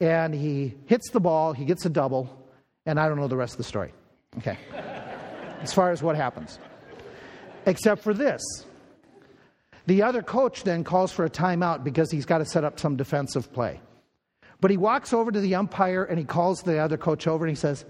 [0.00, 2.47] and he hits the ball, he gets a double,
[2.88, 3.92] and I don't know the rest of the story.
[4.38, 4.56] Okay.
[5.60, 6.58] as far as what happens.
[7.66, 8.40] Except for this.
[9.86, 12.96] The other coach then calls for a timeout because he's got to set up some
[12.96, 13.80] defensive play.
[14.60, 17.54] But he walks over to the umpire and he calls the other coach over and
[17.54, 17.84] he says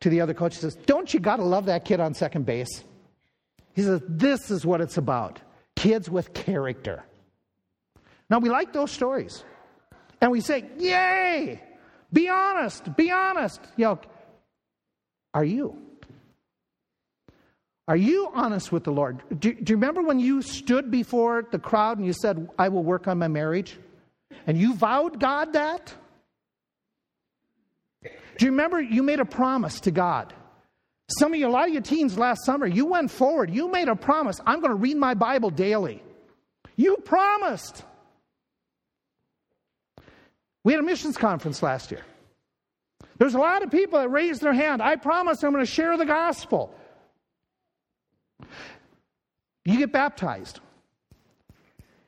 [0.00, 2.46] to the other coach, he says, Don't you got to love that kid on second
[2.46, 2.82] base?
[3.74, 5.40] He says, This is what it's about
[5.76, 7.04] kids with character.
[8.30, 9.44] Now, we like those stories.
[10.22, 11.60] And we say, Yay!
[12.12, 13.60] Be honest, be honest.
[13.76, 14.00] You know,
[15.34, 15.76] are you?
[17.88, 19.22] Are you honest with the Lord?
[19.40, 22.84] Do, do, you remember when you stood before the crowd and you said, I will
[22.84, 23.76] work on my marriage?
[24.46, 25.92] And you vowed God that?
[28.02, 30.32] Do you remember you made a promise to God?
[31.18, 33.50] Some of you, a lot of your teens last summer, you went forward.
[33.50, 34.40] You made a promise.
[34.46, 36.02] I'm going to read my Bible daily.
[36.76, 37.84] You promised.
[40.62, 42.04] We had a missions conference last year.
[43.20, 44.80] There's a lot of people that raise their hand.
[44.80, 46.74] I promise I'm going to share the gospel.
[49.66, 50.58] You get baptized.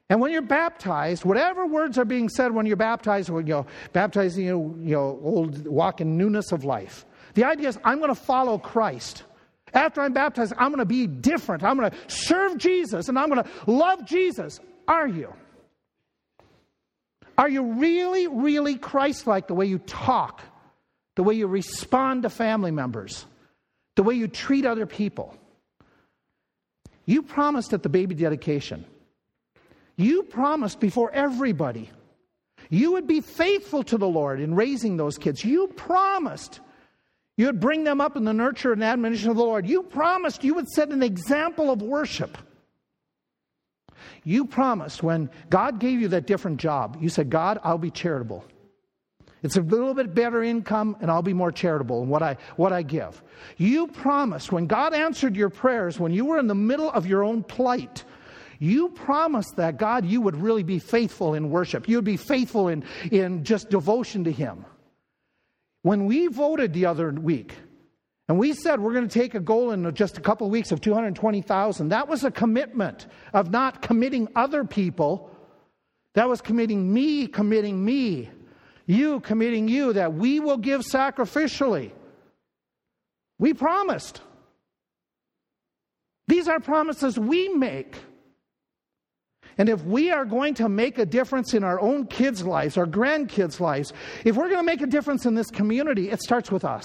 [0.08, 3.66] And when you're baptized, whatever words are being said when you're baptized, when you know,
[3.92, 7.04] baptizing you, you know, old walk in newness of life.
[7.34, 9.24] The idea is I'm going to follow Christ.
[9.74, 11.62] After I'm baptized, I'm going to be different.
[11.62, 14.60] I'm going to serve Jesus and I'm going to love Jesus.
[14.88, 15.34] Are you?
[17.36, 20.40] Are you really, really Christ like the way you talk,
[21.16, 23.26] the way you respond to family members,
[23.96, 25.36] the way you treat other people?
[27.04, 28.84] You promised at the baby dedication,
[29.96, 31.90] you promised before everybody,
[32.70, 35.44] you would be faithful to the Lord in raising those kids.
[35.44, 36.60] You promised
[37.36, 39.66] you would bring them up in the nurture and admonition of the Lord.
[39.66, 42.36] You promised you would set an example of worship.
[44.24, 48.44] You promised when God gave you that different job, you said, God, I'll be charitable.
[49.42, 52.72] It's a little bit better income, and I'll be more charitable in what I, what
[52.72, 53.22] I give.
[53.56, 57.24] You promised when God answered your prayers, when you were in the middle of your
[57.24, 58.04] own plight,
[58.60, 61.88] you promised that God, you would really be faithful in worship.
[61.88, 64.64] You would be faithful in, in just devotion to Him.
[65.82, 67.56] When we voted the other week,
[68.28, 70.70] and we said we're going to take a goal in just a couple of weeks
[70.70, 75.28] of 220,000, that was a commitment of not committing other people.
[76.14, 78.30] That was committing me, committing me,
[78.86, 81.90] you committing you, that we will give sacrificially.
[83.38, 84.20] We promised.
[86.28, 87.96] These are promises we make.
[89.58, 92.86] And if we are going to make a difference in our own kids' lives, our
[92.86, 93.92] grandkids' lives,
[94.24, 96.84] if we're going to make a difference in this community, it starts with us.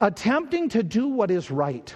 [0.00, 1.94] Attempting to do what is right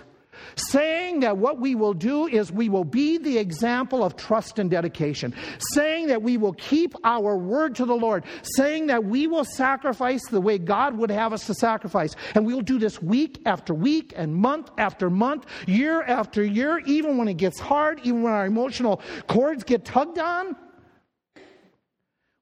[0.57, 4.70] saying that what we will do is we will be the example of trust and
[4.70, 5.34] dedication,
[5.74, 10.26] saying that we will keep our word to the Lord, saying that we will sacrifice
[10.28, 12.14] the way God would have us to sacrifice.
[12.34, 17.18] And we'll do this week after week and month after month, year after year, even
[17.18, 20.57] when it gets hard, even when our emotional cords get tugged on.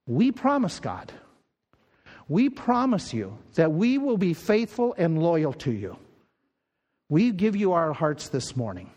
[0.06, 1.12] We promise God.
[2.28, 5.96] We promise you that we will be faithful and loyal to you.
[7.08, 8.90] We give you our hearts this morning.